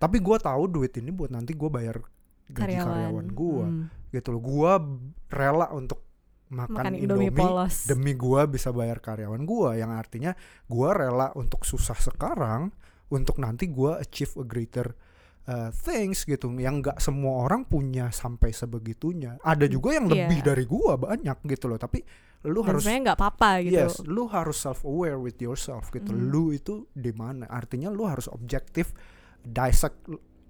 tapi 0.00 0.16
gua 0.16 0.40
tahu 0.40 0.64
duit 0.64 0.96
ini 0.96 1.12
buat 1.12 1.28
nanti 1.28 1.52
gua 1.52 1.68
bayar 1.68 2.00
gaji 2.48 2.80
karyawan, 2.80 3.26
gua. 3.36 3.66
Hmm. 3.68 3.86
gitu 4.10 4.32
loh. 4.32 4.42
Gua 4.42 4.80
rela 5.28 5.68
untuk 5.76 6.00
makan, 6.48 6.72
makan 6.72 6.92
Indomie, 6.96 7.28
indomie, 7.28 7.30
polos. 7.30 7.84
demi 7.84 8.16
gua 8.16 8.48
bisa 8.48 8.72
bayar 8.72 8.98
karyawan 8.98 9.44
gua 9.44 9.76
yang 9.76 9.92
artinya 9.92 10.32
gua 10.66 10.96
rela 10.96 11.28
untuk 11.36 11.68
susah 11.68 11.94
sekarang 12.00 12.72
untuk 13.12 13.36
nanti 13.38 13.68
gua 13.68 14.00
achieve 14.00 14.32
a 14.40 14.44
greater 14.48 14.96
uh, 15.50 15.68
things 15.74 16.22
gitu 16.22 16.46
yang 16.56 16.78
nggak 16.78 17.02
semua 17.02 17.42
orang 17.44 17.66
punya 17.66 18.14
sampai 18.14 18.54
sebegitunya. 18.54 19.34
Ada 19.42 19.66
juga 19.66 19.98
yang 19.98 20.06
Iya. 20.06 20.14
lebih 20.30 20.38
dari 20.46 20.64
gua 20.64 20.94
banyak 20.94 21.42
gitu 21.44 21.66
loh. 21.66 21.76
Tapi 21.76 21.98
lu 22.46 22.62
Dan 22.62 22.68
harus 22.72 22.80
sebenarnya 22.86 23.02
nggak 23.10 23.18
apa-apa 23.18 23.50
gitu. 23.66 23.74
Yes 23.76 23.94
lu 24.06 24.24
harus 24.30 24.56
self 24.56 24.86
aware 24.86 25.18
with 25.18 25.36
yourself 25.36 25.90
gitu. 25.90 26.14
Mhm. 26.14 26.20
lu 26.30 26.54
itu 26.54 26.86
di 26.94 27.10
mana? 27.10 27.50
Artinya 27.50 27.90
lu 27.90 28.06
harus 28.06 28.30
objektif 28.30 28.94
dissect 29.42 29.98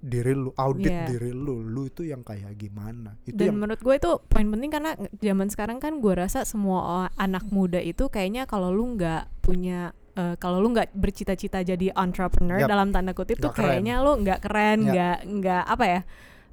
diri 0.01 0.33
lu 0.33 0.49
audit 0.57 0.89
Iya. 0.89 1.05
diri 1.13 1.29
lu. 1.29 1.61
Lu 1.61 1.85
itu 1.85 2.07
yang 2.07 2.25
kayak 2.25 2.57
gimana? 2.57 3.21
Itu 3.29 3.37
dan 3.37 3.53
yang 3.53 3.59
menurut 3.61 3.81
gue 3.85 3.95
itu 3.97 4.11
poin 4.33 4.49
penting 4.49 4.71
karena 4.73 4.97
zaman 5.21 5.49
sekarang 5.53 5.77
kan 5.77 6.01
gue 6.01 6.15
rasa 6.17 6.49
semua 6.49 7.13
anak 7.21 7.45
muda 7.53 7.77
itu 7.79 8.09
kayaknya 8.09 8.49
kalau 8.49 8.73
lu 8.73 8.97
nggak 8.97 9.29
punya 9.45 9.93
eh, 10.13 10.35
kalau 10.37 10.59
lu 10.59 10.71
nggak 10.71 10.91
bercita-cita 10.93 11.61
jadi 11.61 11.93
entrepreneur 11.93 12.61
Yap. 12.61 12.69
dalam 12.69 12.89
tanda 12.91 13.13
kutip 13.13 13.37
tuh 13.37 13.49
Nggak 13.49 13.57
keren. 13.57 13.69
kayaknya 13.71 13.95
lu 14.01 14.13
nggak 14.19 14.41
keren 14.41 14.79
nggak 14.85 15.19
nggak 15.25 15.63
apa 15.65 15.85
ya 15.87 16.01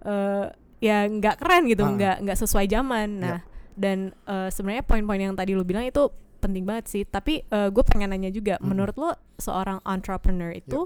eh, 0.04 0.46
ya 0.80 0.98
nggak 1.06 1.36
keren 1.38 1.64
gitu 1.66 1.82
Ah. 1.82 1.92
nggak 1.92 2.16
nggak 2.22 2.38
sesuai 2.38 2.66
zaman 2.68 3.10
nah 3.18 3.40
dan 3.74 3.98
eh, 4.24 4.50
sebenarnya 4.50 4.84
poin-poin 4.84 5.22
yang 5.22 5.34
tadi 5.34 5.52
lu 5.52 5.62
bilang 5.62 5.84
itu 5.84 6.10
penting 6.38 6.64
banget 6.64 6.86
sih 6.88 7.04
tapi 7.04 7.42
gue 7.44 7.84
pengen 7.84 8.10
nanya 8.10 8.30
juga 8.30 8.56
Mm-mm. 8.56 8.68
menurut 8.68 8.96
lo 8.96 9.10
seorang 9.36 9.82
entrepreneur 9.84 10.50
itu 10.50 10.86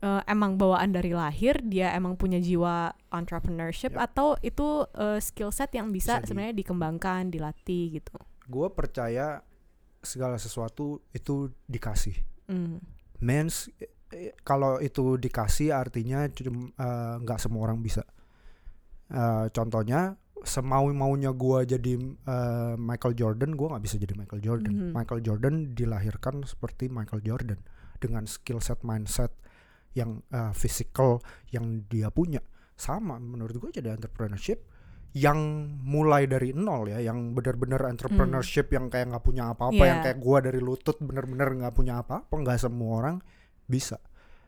eh, 0.00 0.22
emang 0.26 0.56
bawaan 0.56 0.88
dari 0.88 1.12
lahir 1.12 1.60
dia 1.60 1.92
emang 1.92 2.12
punya 2.14 2.36
jiwa 2.36 2.92
entrepreneurship 3.10 3.92
Ya. 3.92 4.04
atau 4.04 4.40
itu 4.40 4.64
eh, 4.90 5.20
skill 5.20 5.48
set 5.48 5.72
yang 5.72 5.88
bisa, 5.88 6.16
Bisa 6.16 6.20
di- 6.20 6.26
sebenarnya 6.26 6.54
dikembangkan 6.56 7.28
dilatih 7.28 7.84
gitu 7.94 8.16
gue 8.44 8.68
percaya 8.70 9.44
segala 10.06 10.36
sesuatu 10.38 11.00
itu 11.12 11.50
dikasih. 11.68 12.16
Hmm. 12.44 12.76
mens 13.24 13.72
eh, 14.12 14.36
kalau 14.44 14.76
itu 14.76 15.16
dikasih 15.16 15.72
artinya 15.72 16.28
eh, 16.28 17.14
nggak 17.24 17.40
semua 17.40 17.64
orang 17.70 17.80
bisa. 17.80 18.04
Eh, 19.08 19.46
contohnya 19.52 20.20
semau 20.44 20.92
maunya 20.92 21.32
gue 21.32 21.58
jadi 21.76 21.92
eh, 22.04 22.74
Michael 22.76 23.16
Jordan 23.16 23.56
gue 23.56 23.66
nggak 23.66 23.84
bisa 23.84 23.96
jadi 23.96 24.14
Michael 24.14 24.42
Jordan. 24.44 24.74
Mhm. 24.76 24.90
Michael 24.92 25.20
Jordan 25.24 25.54
dilahirkan 25.72 26.44
seperti 26.44 26.92
Michael 26.92 27.24
Jordan 27.24 27.60
dengan 27.98 28.28
skill 28.28 28.60
set 28.60 28.84
mindset 28.84 29.32
yang 29.96 30.20
eh, 30.30 30.52
physical 30.52 31.24
yang 31.48 31.88
dia 31.88 32.12
punya. 32.12 32.44
Sama 32.76 33.16
menurut 33.16 33.56
gue 33.56 33.80
jadi 33.80 33.96
entrepreneurship 33.96 34.68
yang 35.14 35.38
mulai 35.80 36.26
dari 36.26 36.50
nol 36.50 36.90
ya 36.90 36.98
yang 36.98 37.32
benar-benar 37.32 37.86
entrepreneurship 37.86 38.66
yang 38.68 38.90
kayak 38.90 39.08
nggak 39.08 39.22
punya 39.22 39.50
apa-apa 39.50 39.78
Iya. 39.78 39.86
yang 39.86 40.00
kayak 40.02 40.18
gua 40.18 40.38
dari 40.40 40.58
lutut 40.58 40.98
bener-bener 40.98 41.54
nggak 41.54 41.70
punya 41.72 42.02
apa-apa 42.02 42.34
nggak 42.34 42.58
semua 42.60 42.90
orang 42.98 43.16
bisa 43.64 44.02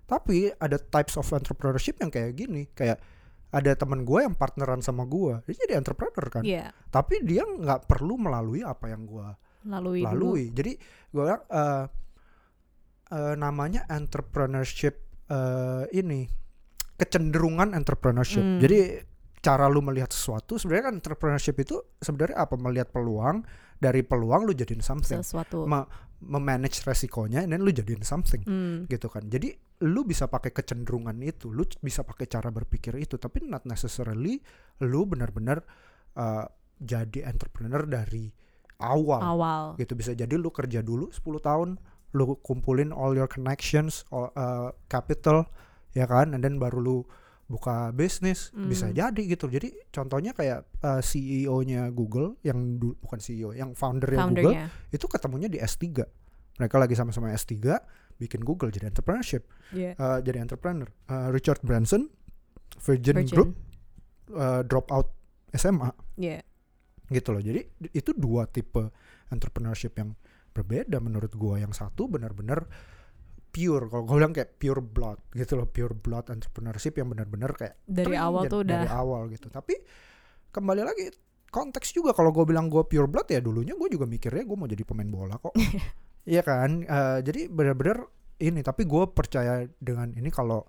tapi 0.05 0.51
ada 0.53 0.75
types 0.77 1.15
of 1.15 1.27
entrepreneurship 1.29 1.99
yang 1.99 2.11
kayak 2.11 2.35
gini 2.35 2.67
kayak 2.73 2.99
ada 3.49 3.73
teman 3.73 4.03
gue 4.03 4.21
yang 4.21 4.35
partneran 4.35 4.79
sama 4.81 5.03
gua 5.03 5.39
dia 5.43 5.55
jadi 5.57 5.79
entrepreneur 5.79 6.27
kan 6.29 6.43
Iya, 6.43 6.75
tapi 6.89 7.23
dia 7.23 7.43
nggak 7.43 7.87
perlu 7.87 8.15
melalui 8.17 8.61
apa 8.61 8.91
yang 8.91 9.07
gua 9.07 9.39
lalui, 9.63 10.03
dulu. 10.03 10.11
lalui 10.35 10.45
jadi 10.51 10.73
gue 11.09 11.23
bilang 11.23 11.43
eh, 11.45 11.85
eh, 13.09 13.35
namanya 13.37 13.87
entrepreneurship 13.89 14.99
eh, 15.27 15.85
ini 15.93 16.27
kecenderungan 16.97 17.71
entrepreneurship 17.71 18.43
Hmm. 18.43 18.59
jadi 18.59 19.03
cara 19.47 19.71
lu 19.71 19.79
melihat 19.79 20.11
sesuatu 20.11 20.59
sebenarnya 20.59 20.91
kan 20.91 20.95
entrepreneurship 20.99 21.55
itu 21.63 21.79
sebenarnya 22.03 22.43
apa? 22.43 22.59
Melihat 22.59 22.91
peluang 22.91 23.47
dari 23.79 24.03
peluang 24.03 24.43
lu 24.43 24.53
jadiin 24.53 24.83
something. 24.83 25.23
Sesuatu. 25.23 25.63
Ma- 25.63 25.87
memanage 26.17 26.81
resikonya 26.83 27.45
dan 27.45 27.61
lu 27.63 27.71
jadiin 27.71 28.03
something 28.03 28.43
Hmm. 28.43 28.89
gitu 28.91 29.07
kan. 29.07 29.23
Jadi 29.29 29.53
lu 29.85 30.03
bisa 30.03 30.27
pakai 30.27 30.51
kecenderungan 30.51 31.15
itu 31.21 31.53
lu 31.53 31.63
bisa 31.79 32.01
pakai 32.03 32.25
cara 32.27 32.49
berpikir 32.49 32.97
itu 32.97 33.21
tapi 33.21 33.45
not 33.45 33.69
necessarily 33.69 34.41
lu 34.81 35.05
benar-benar 35.05 35.61
uh, 36.17 36.49
jadi 36.81 37.29
entrepreneur 37.29 37.85
dari 37.85 38.33
awal. 38.81 39.21
Awal. 39.21 39.63
Gitu 39.77 39.93
bisa 39.93 40.17
jadi 40.17 40.33
lu 40.35 40.49
kerja 40.49 40.81
dulu 40.81 41.13
10 41.13 41.21
tahun 41.39 41.69
lu 42.17 42.41
kumpulin 42.41 42.97
all 42.97 43.13
your 43.13 43.29
connections 43.29 44.09
all, 44.09 44.33
uh, 44.35 44.73
capital 44.89 45.45
ya 45.93 46.09
kan? 46.09 46.33
And 46.33 46.41
then 46.41 46.57
baru 46.57 46.81
lu 46.81 46.99
buka 47.47 47.91
bisnis 47.91 48.51
Hmm. 48.51 48.67
bisa 48.67 48.91
jadi 48.91 49.23
gitu 49.23 49.47
jadi 49.47 49.71
contohnya 49.89 50.33
kayak 50.33 50.67
uh, 50.81 50.99
CEO-nya 50.99 51.89
Google 51.91 52.35
yang 52.43 52.59
bukan 52.77 53.19
CEO 53.19 53.51
yang 53.51 53.71
foundernya 53.73 54.19
Google 54.25 54.51
foundernya 54.51 54.67
itu 54.91 55.07
ketemunya 55.07 55.47
di 55.47 55.57
S3 55.57 55.95
mereka 56.57 56.77
lagi 56.77 56.93
sama-sama 56.93 57.31
S3 57.31 57.55
bikin 58.17 58.43
Google 58.43 58.69
jadi 58.69 58.89
entrepreneurship 58.89 59.47
Iya. 59.71 59.95
uh, 59.95 60.19
jadi 60.21 60.41
entrepreneur 60.41 60.91
Uh, 61.05 61.31
Richard 61.31 61.61
Branson 61.61 62.11
Virgin, 62.77 63.15
Virgin. 63.17 63.31
Group 63.31 63.51
uh, 64.33 64.63
drop 64.63 64.91
out 64.91 65.15
SMA 65.53 65.95
Iya. 66.17 66.43
gitu 67.09 67.31
loh 67.31 67.39
jadi 67.39 67.63
itu 67.93 68.11
dua 68.11 68.47
tipe 68.47 68.91
entrepreneurship 69.29 69.95
yang 69.95 70.19
berbeda 70.51 70.99
menurut 70.99 71.31
gua 71.33 71.57
yang 71.57 71.71
satu 71.71 72.09
benar-benar 72.09 72.67
pure 73.57 73.89
kalau 73.89 74.05
gue 74.05 74.17
bilang 74.21 74.37
kayak 74.37 74.61
pure 74.61 74.85
blood 74.85 75.17
gitu 75.33 75.57
loh 75.57 75.65
pure 75.65 75.97
blood 75.97 76.29
entrepreneurship 76.29 76.93
yang 77.01 77.09
benar-benar 77.09 77.57
kayak 77.57 77.81
dari 77.89 78.13
tring, 78.13 78.21
awal 78.21 78.45
tuh 78.45 78.61
dari 78.69 78.85
udah 78.85 78.93
awal 78.93 79.23
gitu 79.33 79.49
tapi 79.49 79.73
kembali 80.53 80.85
lagi 80.85 81.09
konteks 81.49 81.97
juga 81.97 82.13
kalau 82.13 82.37
gue 82.37 82.45
bilang 82.45 82.69
gue 82.69 82.85
pure 82.85 83.09
blood 83.09 83.33
ya 83.33 83.41
dulunya 83.41 83.73
gue 83.73 83.89
juga 83.89 84.05
mikirnya 84.05 84.45
gue 84.45 84.57
mau 84.61 84.69
jadi 84.69 84.85
pemain 84.85 85.09
bola 85.09 85.41
kok 85.41 85.57
iya 86.29 86.45
kan 86.45 86.85
Eh, 86.85 87.19
jadi 87.25 87.49
benar-benar 87.49 88.05
ini 88.37 88.61
tapi 88.61 88.85
gue 88.85 89.09
percaya 89.17 89.65
dengan 89.81 90.13
ini 90.13 90.29
kalau 90.29 90.61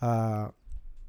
eh, 0.00 0.48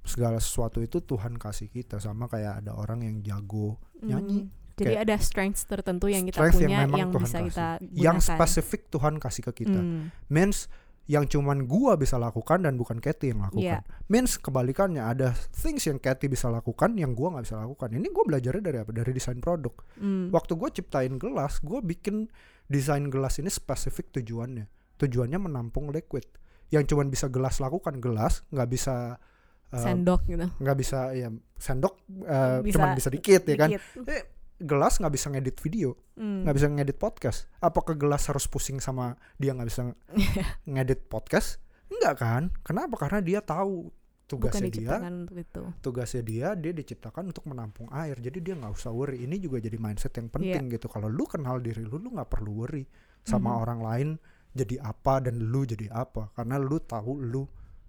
segala 0.06 0.38
sesuatu 0.38 0.84
itu 0.84 1.02
Tuhan 1.02 1.40
kasih 1.40 1.72
kita 1.72 1.98
sama 1.98 2.28
kayak 2.28 2.62
ada 2.62 2.78
orang 2.78 3.02
yang 3.02 3.24
jago 3.26 3.80
nyanyi. 4.04 4.46
Hmm. 4.46 4.64
Jadi 4.76 4.92
ada 5.00 5.16
strengths 5.16 5.64
tertentu 5.64 6.12
yang 6.12 6.28
kita 6.28 6.36
strength 6.36 6.60
punya 6.60 6.84
yang, 6.84 6.92
Tuhan 6.92 7.24
bisa 7.24 7.40
kasih. 7.40 7.48
kita 7.48 7.68
gunakan. 7.80 7.96
yang 8.04 8.18
spesifik 8.20 8.82
Tuhan 8.92 9.14
kasih 9.18 9.44
ke 9.48 9.52
kita 9.64 9.80
Hmm. 9.80 10.12
means 10.28 10.68
yang 11.06 11.30
cuman 11.30 11.70
gua 11.70 11.94
bisa 12.02 12.18
lakukan 12.18 12.66
dan 12.66 12.82
bukan 12.82 12.98
Kathy 12.98 13.30
yang 13.30 13.46
lakukan. 13.46 13.86
Iya. 13.86 14.10
Means 14.10 14.42
kebalikannya 14.42 15.06
ada 15.06 15.38
things 15.54 15.86
yang 15.86 16.02
Kathy 16.02 16.26
bisa 16.26 16.50
lakukan 16.50 16.98
yang 16.98 17.14
gua 17.14 17.38
nggak 17.38 17.46
bisa 17.46 17.58
lakukan. 17.62 17.94
Ini 17.94 18.08
gua 18.10 18.24
belajarnya 18.26 18.64
dari 18.66 18.78
apa? 18.82 18.92
Dari 18.92 19.12
desain 19.14 19.38
produk. 19.38 19.74
Hmm. 20.02 20.34
Waktu 20.34 20.58
gua 20.58 20.70
ciptain 20.74 21.22
gelas, 21.22 21.62
gua 21.62 21.86
bikin 21.86 22.26
desain 22.66 23.06
gelas 23.14 23.38
ini 23.38 23.54
spesifik 23.54 24.10
tujuannya. 24.18 24.66
Tujuannya 24.98 25.38
menampung 25.38 25.94
liquid. 25.94 26.26
Yang 26.74 26.98
cuman 26.98 27.14
bisa 27.14 27.30
gelas 27.30 27.62
lakukan 27.62 28.02
gelas, 28.02 28.42
nggak 28.50 28.70
bisa 28.74 29.22
eh, 29.70 29.78
sendok 29.78 30.26
gitu. 30.26 30.50
nggak 30.58 30.78
bisa 30.78 31.14
ya 31.14 31.30
sendok 31.62 32.02
eh, 32.26 32.66
Bisa 32.66 32.74
cuman 32.82 32.90
bisa 32.98 33.10
dikit 33.14 33.46
ya 33.46 33.56
kan. 33.56 33.70
Dikit. 33.70 34.10
Eh, 34.10 34.24
gelas 34.58 34.98
nggak 34.98 35.12
bisa 35.12 35.28
ngedit 35.30 35.58
video 35.60 35.96
Hmm. 36.16 36.48
nggak 36.48 36.56
bisa 36.56 36.68
ngedit 36.70 36.96
podcast. 36.96 37.52
Apakah 37.60 37.92
gelas 37.94 38.24
harus 38.26 38.48
pusing 38.48 38.80
sama 38.80 39.14
dia 39.36 39.52
nggak 39.52 39.68
bisa 39.68 39.92
ngedit 40.66 41.06
podcast? 41.06 41.60
Enggak 41.92 42.16
kan? 42.18 42.44
Kenapa? 42.62 42.96
Karena 42.98 43.20
dia 43.20 43.40
tahu 43.40 43.92
Bukan 44.26 44.48
tugasnya 44.50 44.72
dia 44.74 44.96
itu. 45.38 45.62
tugasnya 45.84 46.24
dia 46.24 46.48
dia 46.56 46.72
diciptakan 46.72 47.30
untuk 47.30 47.46
menampung 47.46 47.86
air. 47.92 48.18
Jadi 48.18 48.42
dia 48.42 48.56
nggak 48.56 48.74
usah 48.74 48.90
worry. 48.90 49.22
Ini 49.22 49.38
juga 49.38 49.60
jadi 49.60 49.76
mindset 49.76 50.16
yang 50.16 50.32
penting 50.32 50.72
gitu. 50.72 50.88
Kalau 50.88 51.06
lu 51.06 51.28
kenal 51.28 51.60
diri 51.60 51.84
lu 51.84 52.00
lu 52.00 52.10
nggak 52.10 52.32
perlu 52.32 52.64
worry 52.64 52.88
sama 53.22 53.54
Mhm. 53.54 53.60
orang 53.60 53.80
lain 53.82 54.10
jadi 54.50 54.76
apa 54.82 55.20
dan 55.20 55.36
lu 55.38 55.62
jadi 55.62 55.92
apa. 55.92 56.32
Karena 56.32 56.56
lu 56.56 56.80
tahu 56.80 57.22
lu 57.22 57.44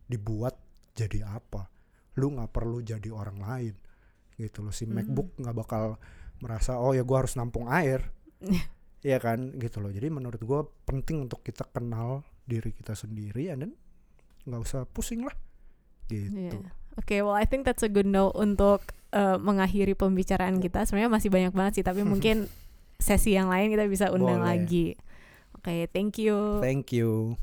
dibuat 0.04 0.58
jadi 0.92 1.24
apa. 1.24 1.70
Lu 2.18 2.34
nggak 2.34 2.50
perlu 2.50 2.82
jadi 2.82 3.08
orang 3.08 3.38
lain 3.38 3.74
gitu 4.34 4.60
loh. 4.60 4.74
Si 4.74 4.84
Mhm. 4.84 4.92
MacBook 4.92 5.28
nggak 5.38 5.56
bakal 5.56 5.96
merasa 6.40 6.76
oh 6.76 6.92
ya 6.92 7.02
gue 7.02 7.16
harus 7.16 7.34
nampung 7.38 7.68
air. 7.70 8.12
Ya 9.06 9.22
kan? 9.22 9.54
Gitu 9.54 9.78
loh. 9.78 9.94
Jadi 9.94 10.10
menurut 10.10 10.42
gue 10.42 10.60
penting 10.82 11.30
untuk 11.30 11.46
kita 11.46 11.62
kenal 11.70 12.26
diri 12.42 12.74
kita 12.74 12.98
sendiri 12.98 13.54
dan 13.54 13.70
nggak 14.42 14.62
usah 14.66 14.82
pusing 14.90 15.22
lah. 15.22 15.36
Gitu. 16.10 16.34
Yeah. 16.34 16.74
oke 16.98 17.06
okay, 17.06 17.22
well 17.22 17.34
I 17.34 17.46
think 17.46 17.62
that's 17.62 17.86
a 17.86 17.90
good 17.90 18.06
note 18.06 18.34
untuk 18.34 18.94
uh, 19.14 19.38
mengakhiri 19.38 19.94
pembicaraan 19.94 20.58
kita. 20.58 20.90
Sebenarnya 20.90 21.12
masih 21.12 21.30
banyak 21.30 21.54
banget 21.54 21.72
sih 21.78 21.84
tapi 21.86 22.02
mungkin 22.12 22.50
sesi 22.98 23.38
yang 23.38 23.46
lain 23.46 23.70
kita 23.70 23.86
bisa 23.86 24.10
undang 24.10 24.42
Boleh. 24.42 24.50
lagi. 24.58 24.98
Oke 25.54 25.70
okay, 25.70 25.80
thank 25.86 26.18
you. 26.18 26.58
Thank 26.58 26.90
you. 26.90 27.38